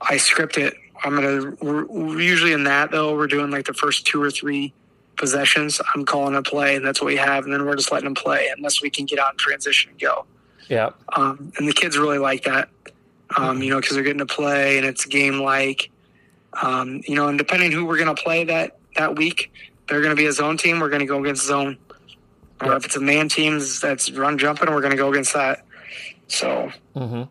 [0.00, 1.54] I script it I'm gonna.
[1.60, 3.14] We're, usually in that though.
[3.14, 4.72] We're doing like the first two or three
[5.16, 5.80] possessions.
[5.94, 8.14] I'm calling a play, and that's what we have, and then we're just letting them
[8.14, 10.26] play unless we can get out and transition and go.
[10.68, 10.90] Yeah.
[11.14, 12.68] Um, and the kids really like that,
[13.36, 15.90] um, you know, because they're getting to play and it's game like.
[16.60, 19.52] Um, you know, and depending who we're going to play that that week,
[19.88, 20.80] they're going to be a zone team.
[20.80, 21.78] We're going to go against zone.
[22.60, 25.64] Or if it's a man team that's run jumping, we're going to go against that.
[26.26, 26.72] So.
[26.96, 27.22] Mm-hmm.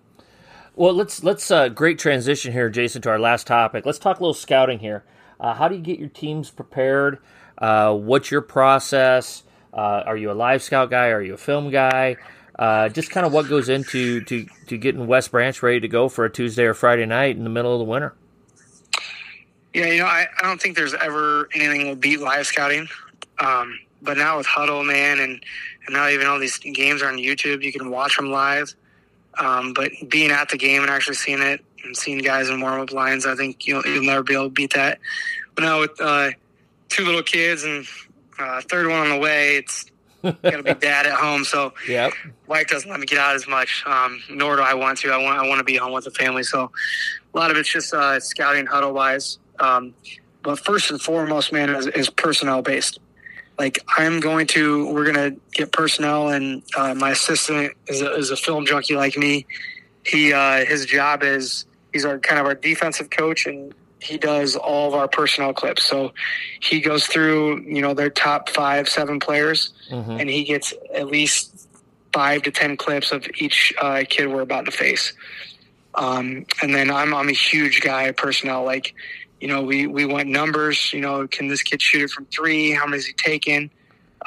[0.75, 3.85] Well, let's let's uh, great transition here, Jason, to our last topic.
[3.85, 5.03] Let's talk a little scouting here.
[5.39, 7.17] Uh, how do you get your teams prepared?
[7.57, 9.43] Uh, what's your process?
[9.73, 11.07] Uh, are you a live scout guy?
[11.07, 12.17] Are you a film guy?
[12.57, 16.09] Uh, just kind of what goes into to, to getting West Branch ready to go
[16.09, 18.15] for a Tuesday or Friday night in the middle of the winter.
[19.73, 22.87] Yeah, you know, I, I don't think there's ever anything will beat live scouting.
[23.37, 25.43] Um, but now with Hudl, man, and,
[25.85, 28.73] and now even all these games are on YouTube, you can watch them live.
[29.37, 32.81] Um, but being at the game and actually seeing it and seeing guys in warm
[32.81, 34.97] up lines, I think you'll, you'll never be able to beat that.
[35.53, 36.31] But now with uh,
[36.89, 37.85] two little kids and
[38.39, 39.85] uh, third one on the way, it's
[40.23, 41.43] gonna be dad at home.
[41.43, 42.13] So yep.
[42.47, 45.11] wife doesn't let me get out as much, um, nor do I want to.
[45.11, 46.43] I want I want to be home with the family.
[46.43, 46.71] So
[47.33, 49.39] a lot of it's just uh, scouting Hudl wise.
[49.59, 49.93] Um,
[50.43, 52.99] but first and foremost, man, is, is personnel based
[53.57, 58.13] like I'm going to, we're going to get personnel, and uh, my assistant is a,
[58.15, 59.45] is a film junkie like me.
[60.05, 64.55] He uh, his job is he's our kind of our defensive coach, and he does
[64.55, 65.83] all of our personnel clips.
[65.83, 66.13] So
[66.59, 70.11] he goes through you know their top five, seven players, mm-hmm.
[70.11, 71.67] and he gets at least
[72.13, 75.13] five to ten clips of each uh, kid we're about to face.
[75.95, 78.63] Um, and then I'm I'm a huge guy personnel.
[78.63, 78.93] Like
[79.39, 80.91] you know, we, we want numbers.
[80.93, 82.71] You know, can this kid shoot it from three?
[82.71, 83.69] How many is he taking?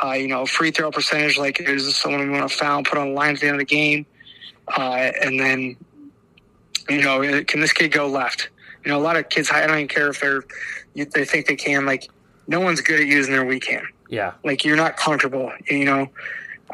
[0.02, 1.36] Uh, you know, free throw percentage.
[1.36, 3.56] Like, is this someone we want to foul, put on the line at the end
[3.56, 4.06] of the game?
[4.68, 5.76] Uh, and then,
[6.88, 8.50] you know, can this kid go left?
[8.84, 9.50] You know, a lot of kids.
[9.50, 10.42] I don't even care if they're
[10.94, 11.86] they think they can.
[11.86, 12.08] Like,
[12.46, 13.86] no one's good at using their weak hand.
[14.08, 14.32] Yeah.
[14.44, 15.52] Like, you're not comfortable.
[15.68, 16.10] You know,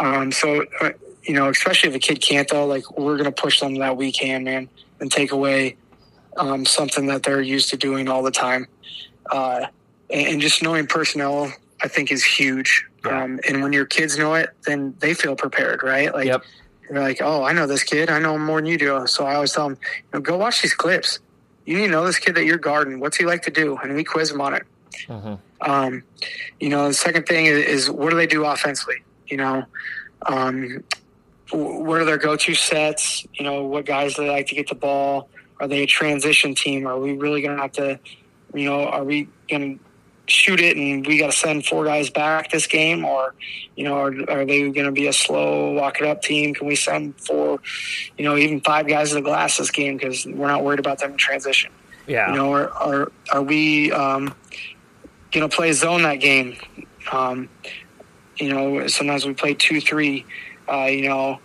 [0.01, 0.91] um, so uh,
[1.23, 2.67] you know, especially if a kid can't though.
[2.67, 4.69] Like, we're gonna push them to that weak hand, man,
[5.01, 5.77] and take away
[6.37, 8.67] um, something that they're used to doing all the time.
[9.31, 9.67] Uh,
[10.11, 11.53] and, just knowing personnel,
[11.83, 12.87] I think, is huge.
[13.05, 13.23] Yeah.
[13.23, 16.13] Um, and when your kids know it, then they feel prepared, right?
[16.13, 16.43] Like, yep.
[16.89, 18.11] you're like, oh, I know this kid.
[18.11, 19.07] I know him more than you do.
[19.07, 21.19] So I always tell them, you know, go watch these clips.
[21.67, 23.01] You need to know this kid that you're guarding.
[23.01, 23.77] What's he like to do?
[23.77, 24.63] And we quiz him on it.
[25.09, 25.35] Mm-hmm.
[25.71, 26.03] Um,
[26.61, 29.03] you know, the second thing is, is, what do they do offensively?
[29.27, 29.65] You know,
[30.27, 30.85] um,
[31.51, 33.27] what are their go-to sets?
[33.35, 35.29] You know, what guys do they like to get the ball?
[35.61, 36.87] Are they a transition team?
[36.87, 37.99] Are we really going to have to,
[38.55, 39.85] you know, are we going to
[40.29, 43.05] shoot it and we got to send four guys back this game?
[43.05, 43.35] Or,
[43.77, 46.55] you know, are, are they going to be a slow walk it up team?
[46.55, 47.61] Can we send four,
[48.19, 50.99] you know, even five guys to the glass this game because we're not worried about
[50.99, 51.71] them in transition?
[52.07, 52.31] Yeah.
[52.31, 54.35] You know, are, are, are we um,
[55.33, 56.57] going to play zone that game?
[57.11, 57.49] Um,
[58.37, 60.27] you know, sometimes we play two, three.
[60.71, 61.41] Uh, you know,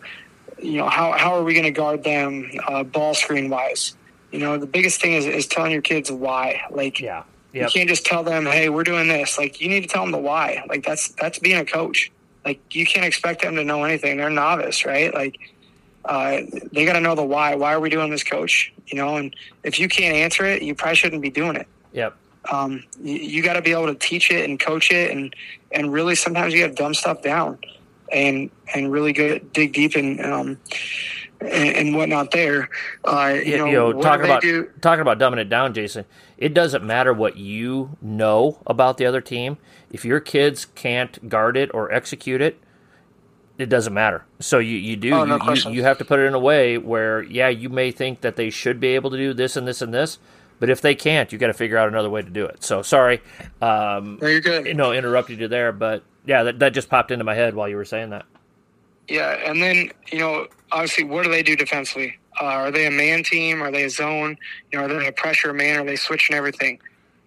[0.62, 3.96] you know how how are we going to guard them uh, ball screen wise?
[4.32, 6.62] You know, the biggest thing is, is telling your kids why.
[6.70, 7.24] Like, yeah.
[7.54, 7.64] Yep.
[7.64, 10.12] You can't just tell them, "Hey, we're doing this." Like, you need to tell them
[10.12, 10.64] the why.
[10.70, 12.12] Like, that's that's being a coach.
[12.46, 14.18] Like, you can't expect them to know anything.
[14.18, 15.14] They're novice, right?
[15.14, 15.38] Like,
[16.06, 16.42] uh,
[16.72, 17.56] they got to know the why.
[17.56, 18.74] Why are we doing this, coach?
[18.88, 21.68] You know, and if you can't answer it, you probably shouldn't be doing it.
[21.94, 22.16] Yep.
[22.52, 25.36] Um, you, you got to be able to teach it and coach it, and
[25.72, 27.60] and really sometimes you have dumb stuff down,
[28.12, 30.58] and and really good dig deep and um
[31.42, 32.70] and, and whatnot there.
[33.04, 34.70] Uh, you, know, know talking about do?
[34.82, 36.06] talking about dumbing it down, Jason.
[36.38, 39.58] It doesn't matter what you know about the other team.
[39.92, 42.60] If your kids can't guard it or execute it,
[43.58, 44.26] it doesn't matter.
[44.40, 46.40] So you, you do oh, no you, you, you have to put it in a
[46.40, 49.68] way where yeah you may think that they should be able to do this and
[49.68, 50.20] this and this,
[50.60, 52.64] but if they can't, you got to figure out another way to do it.
[52.64, 53.22] So sorry,
[53.62, 54.66] um, no, you're good.
[54.66, 57.68] You know, interrupted you there, but yeah, that, that just popped into my head while
[57.68, 58.26] you were saying that.
[59.08, 62.18] Yeah, and then you know, obviously, what do they do defensively?
[62.40, 63.62] Uh, are they a man team?
[63.62, 64.38] Are they a zone?
[64.72, 65.80] You know, are they a pressure man?
[65.80, 66.80] Are they switching everything?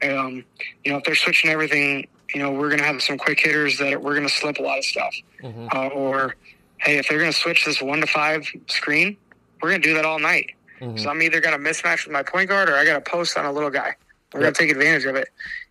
[0.02, 0.44] Um,
[0.82, 3.78] you know, if they're switching everything, you know, we're going to have some quick hitters
[3.78, 5.14] that we're going to slip a lot of stuff.
[5.42, 5.68] Mm-hmm.
[5.72, 6.36] Uh, or,
[6.78, 9.16] hey, if they're going to switch this one to five screen,
[9.62, 10.50] we're going to do that all night.
[10.80, 10.98] Mm-hmm.
[10.98, 13.36] So I'm either going to mismatch with my point guard or I got to post
[13.36, 13.94] on a little guy.
[14.32, 14.42] We're yep.
[14.42, 15.28] going to take advantage of it.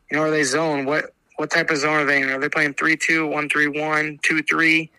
[0.09, 0.85] You know, are they zone?
[0.85, 2.29] What what type of zone are they in?
[2.29, 4.91] Are they playing 3 2, 1 3 1, 2 3?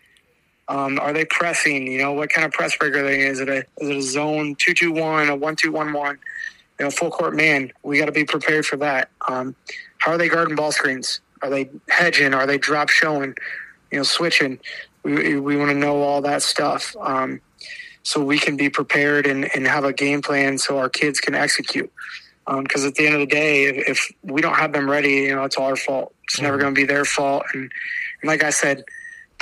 [0.67, 1.87] Um, are they pressing?
[1.87, 3.31] You know, what kind of press break are they in?
[3.31, 6.19] Is it a, is it a zone 2 2 1, a 1 2 1 1?
[6.79, 7.71] You know, full court man.
[7.83, 9.09] We got to be prepared for that.
[9.27, 9.55] Um,
[9.99, 11.21] how are they guarding ball screens?
[11.41, 12.33] Are they hedging?
[12.33, 13.35] Are they drop showing?
[13.91, 14.59] You know, switching.
[15.03, 17.39] We, we want to know all that stuff um,
[18.01, 21.35] so we can be prepared and, and have a game plan so our kids can
[21.35, 21.91] execute.
[22.47, 25.13] Because um, at the end of the day, if, if, we don't have them ready,
[25.13, 26.13] you know, it's all our fault.
[26.25, 26.45] It's mm-hmm.
[26.45, 27.43] never going to be their fault.
[27.53, 27.71] And,
[28.21, 28.83] and, like I said,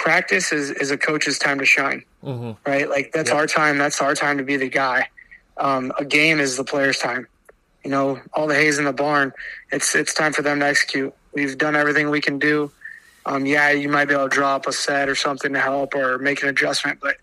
[0.04, 2.52] practice is, is a coach's time to shine, mm-hmm.
[2.70, 2.90] right?
[2.90, 3.38] Like that's yep.
[3.38, 3.78] our time.
[3.78, 5.08] That's our time to be the guy.
[5.56, 7.26] Um, a game is the player's time.
[7.86, 9.32] You know, all the hay's in the barn.
[9.72, 11.14] It's it's time for them to execute.
[11.34, 12.70] We've done everything we can do.
[13.26, 16.18] Um, yeah, you might be able to drop a set or something to help or
[16.18, 17.16] make an adjustment, but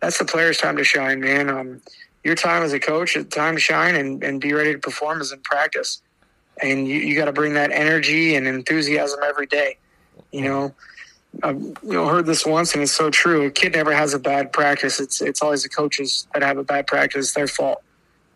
[0.00, 1.48] that's the player's time to shine, man.
[1.48, 1.80] Um,
[2.24, 5.20] your time as a coach, it's time to shine and, and be ready to perform
[5.20, 6.02] as in practice.
[6.60, 9.78] And you, you got to bring that energy and enthusiasm every day.
[10.32, 10.74] You know,
[11.42, 13.46] I've you know heard this once, and it's so true.
[13.46, 15.00] A kid never has a bad practice.
[15.00, 17.26] It's it's always the coaches that have a bad practice.
[17.26, 17.82] It's their fault.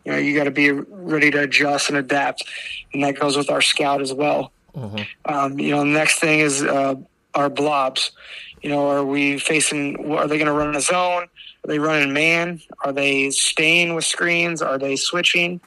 [0.05, 2.45] You know, you got to be ready to adjust and adapt,
[2.93, 4.53] and that goes with our scout as well.
[4.75, 5.33] Mm-hmm.
[5.33, 6.95] Um, you know, the next thing is uh,
[7.35, 8.13] our blobs.
[8.63, 10.13] You know, are we facing?
[10.13, 11.25] Are they going to run a zone?
[11.25, 12.61] Are they running man?
[12.85, 14.63] Are they staying with screens?
[14.63, 15.61] Are they switching?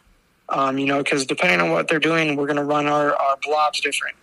[0.49, 3.37] Um, you know, because depending on what they're doing, we're going to run our, our
[3.43, 4.15] blobs different.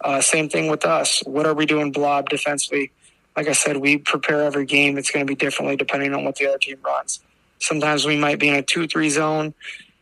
[0.00, 1.22] Uh, same thing with us.
[1.26, 2.92] What are we doing blob defensively?
[3.36, 4.98] Like I said, we prepare every game.
[4.98, 7.20] It's going to be differently depending on what the other team runs.
[7.60, 9.54] Sometimes we might be in a 2 3 zone.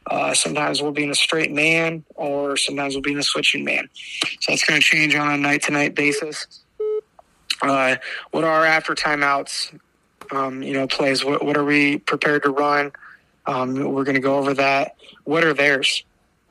[0.07, 3.65] Uh, sometimes we'll be in a straight man, or sometimes we'll be in a switching
[3.65, 3.89] man.
[4.41, 6.47] So it's going to change on a night to night basis.
[7.61, 7.97] Uh,
[8.31, 9.77] what are our after timeouts?
[10.31, 11.25] Um, you know, plays.
[11.25, 12.93] What, what, are we prepared to run?
[13.47, 14.97] Um, we're going to go over that.
[15.25, 16.05] What are theirs?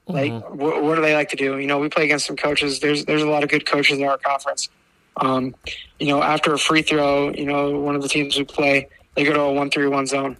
[0.08, 0.58] Like, mm-hmm.
[0.58, 1.58] what, what, do they like to do?
[1.58, 2.80] You know, we play against some coaches.
[2.80, 4.70] There's there's a lot of good coaches in our conference.
[5.18, 5.56] Um,
[6.00, 9.24] you know, after a free throw, you know, one of the teams we play, they
[9.24, 10.38] go to a one three one zone.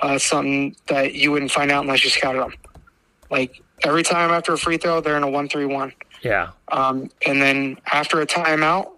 [0.00, 2.52] Uh, something that you wouldn't find out unless you scouted them.
[3.30, 5.92] Like every time after a free throw, they're in a one three one.
[6.22, 6.50] Yeah.
[6.68, 8.90] Um, and then after a timeout,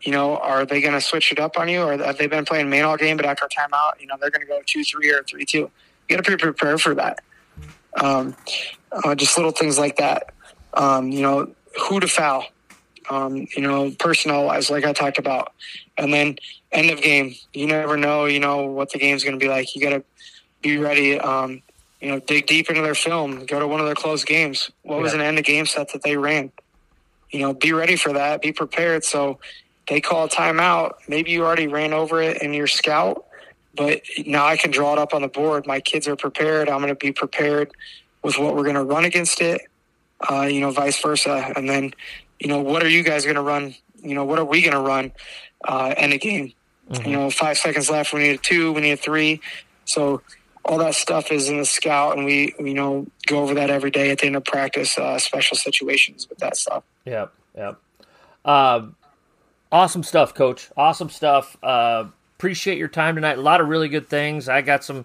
[0.00, 2.44] you know, are they going to switch it up on you, or have they been
[2.44, 3.16] playing main all game?
[3.16, 5.70] But after a timeout, you know, they're going to go two three or three two.
[6.08, 7.20] You got to be prepared for that.
[8.00, 8.36] Um,
[9.04, 10.32] uh, just little things like that.
[10.74, 12.46] Um, you know, who to foul.
[13.08, 15.52] Um, you know, personnel wise, like I talked about,
[15.96, 16.36] and then
[16.72, 17.36] end of game.
[17.52, 18.24] You never know.
[18.24, 19.76] You know what the game's going to be like.
[19.76, 20.02] You got to
[20.60, 21.18] be ready.
[21.18, 21.62] Um,
[22.00, 23.46] you know, dig deep into their film.
[23.46, 24.70] Go to one of their close games.
[24.82, 25.02] What yeah.
[25.02, 26.50] was an end of game set that they ran?
[27.30, 28.42] You know, be ready for that.
[28.42, 29.04] Be prepared.
[29.04, 29.38] So
[29.88, 30.94] they call a timeout.
[31.08, 33.24] Maybe you already ran over it in your scout,
[33.74, 35.64] but now I can draw it up on the board.
[35.66, 36.68] My kids are prepared.
[36.68, 37.72] I'm going to be prepared
[38.26, 39.60] with what we're going to run against it.
[40.28, 41.52] Uh, you know, vice versa.
[41.54, 41.94] And then,
[42.40, 43.76] you know, what are you guys going to run?
[44.02, 45.12] You know, what are we going to run
[45.64, 46.52] uh, in a game?
[46.90, 47.08] Mm-hmm.
[47.08, 48.12] You know, five seconds left.
[48.12, 48.72] We need a two.
[48.72, 49.40] We need a three.
[49.84, 50.22] So
[50.64, 53.90] all that stuff is in the scout, and we you know go over that every
[53.90, 54.98] day at the end of practice.
[54.98, 56.82] Uh, special situations with that stuff.
[57.04, 57.32] Yep.
[57.56, 57.78] Yep.
[58.44, 58.86] Uh,
[59.70, 60.70] awesome stuff, Coach.
[60.76, 61.56] Awesome stuff.
[61.62, 63.38] Uh, appreciate your time tonight.
[63.38, 64.48] A lot of really good things.
[64.48, 65.04] I got some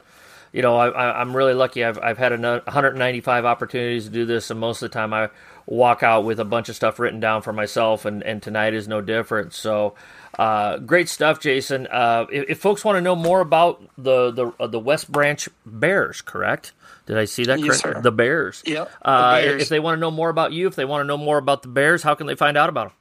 [0.52, 1.84] you know, I, am really lucky.
[1.84, 5.30] I've, I've had 195 opportunities to do this, and most of the time I
[5.66, 8.88] walk out with a bunch of stuff written down for myself, and, and tonight is
[8.88, 9.54] no different.
[9.54, 9.96] So,
[10.38, 11.88] uh, great stuff, Jason.
[11.88, 15.48] Uh, if, if, folks want to know more about the the uh, the West Branch
[15.66, 16.74] Bears, correct?
[17.06, 17.98] Did I see that yes, correct?
[17.98, 18.02] Sir.
[18.02, 18.64] The Bears.
[18.66, 18.92] Yep.
[19.02, 19.62] Uh, the Bears.
[19.64, 21.62] If they want to know more about you, if they want to know more about
[21.62, 22.98] the Bears, how can they find out about them?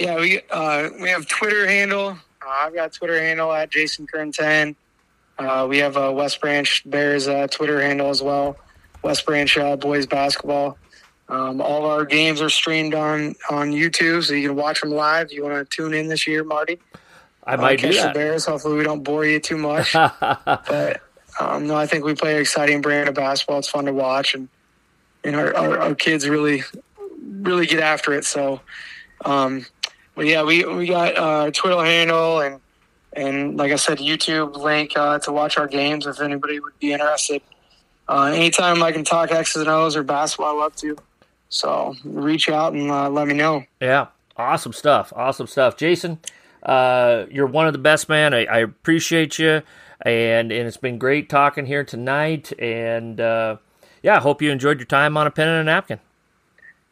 [0.00, 2.18] Yeah, we uh, we have Twitter handle.
[2.42, 4.76] Uh, I've got Twitter handle at Jason Kern ten.
[5.38, 8.56] Uh, we have a West Branch Bears uh, Twitter handle as well,
[9.02, 10.78] West Branch uh, Boys Basketball.
[11.28, 15.32] Um, all our games are streamed on on YouTube, so you can watch them live.
[15.32, 16.78] You want to tune in this year, Marty?
[17.44, 18.14] I might uh, do that.
[18.14, 18.46] The Bears.
[18.46, 19.92] Hopefully, we don't bore you too much.
[19.94, 21.02] but
[21.40, 23.58] um, no, I think we play an exciting brand of basketball.
[23.58, 24.48] It's fun to watch, and
[25.24, 26.62] and our, our, our kids really
[27.22, 28.24] really get after it.
[28.24, 28.60] So,
[29.24, 29.66] um,
[30.14, 32.60] but yeah, we we got our Twitter handle and
[33.16, 36.92] and like I said, YouTube link uh, to watch our games if anybody would be
[36.92, 37.42] interested.
[38.08, 40.96] Uh, anytime I can talk X's and O's or basketball, I love to.
[41.48, 43.64] So reach out and uh, let me know.
[43.80, 45.12] Yeah, awesome stuff.
[45.16, 46.18] Awesome stuff, Jason.
[46.62, 48.34] Uh, you're one of the best, man.
[48.34, 49.62] I, I, appreciate you,
[50.02, 52.52] and and it's been great talking here tonight.
[52.58, 53.58] And uh,
[54.02, 56.00] yeah, I hope you enjoyed your time on a pen and a napkin.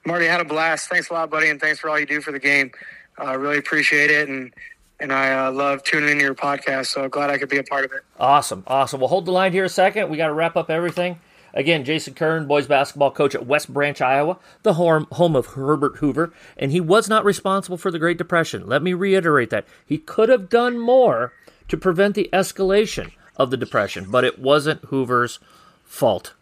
[0.07, 0.89] Marty had a blast.
[0.89, 2.71] Thanks a lot, buddy, and thanks for all you do for the game.
[3.19, 4.53] I uh, really appreciate it, and
[5.01, 6.87] and I uh, love tuning into your podcast.
[6.87, 8.03] So glad I could be a part of it.
[8.19, 9.01] Awesome, awesome.
[9.01, 10.11] We'll hold the line here a second.
[10.11, 11.19] We got to wrap up everything.
[11.53, 15.99] Again, Jason Kern, boys basketball coach at West Branch, Iowa, the home, home of Herbert
[15.99, 18.67] Hoover, and he was not responsible for the Great Depression.
[18.67, 19.65] Let me reiterate that.
[19.87, 21.33] He could have done more
[21.69, 25.39] to prevent the escalation of the Depression, but it wasn't Hoover's
[25.85, 26.35] fault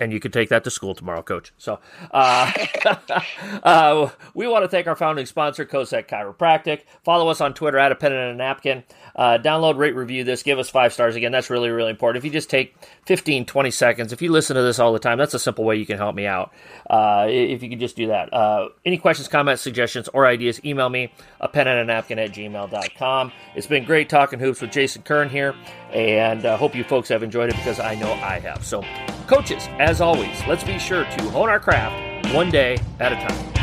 [0.00, 1.52] and you can take that to school tomorrow, Coach.
[1.58, 1.78] So,
[2.10, 2.50] uh,
[3.62, 6.82] uh, we want to thank our founding sponsor, Cosec Chiropractic.
[7.04, 8.82] Follow us on Twitter at a pen and a napkin.
[9.14, 10.42] Uh, download, rate, review this.
[10.42, 11.16] Give us five stars.
[11.16, 12.22] Again, that's really, really important.
[12.22, 12.74] If you just take
[13.06, 15.76] 15, 20 seconds, if you listen to this all the time, that's a simple way
[15.76, 16.52] you can help me out.
[16.88, 18.32] Uh, if you could just do that.
[18.32, 22.32] Uh, any questions, comments, suggestions, or ideas, email me, a pen and a napkin at
[22.32, 23.32] gmail.com.
[23.54, 25.54] It's been great talking hoops with Jason Kern here,
[25.92, 28.64] and uh, hope you folks have enjoyed it because I know I have.
[28.64, 28.82] So,
[29.30, 33.59] coaches, as always, let's be sure to hone our craft one day at a time.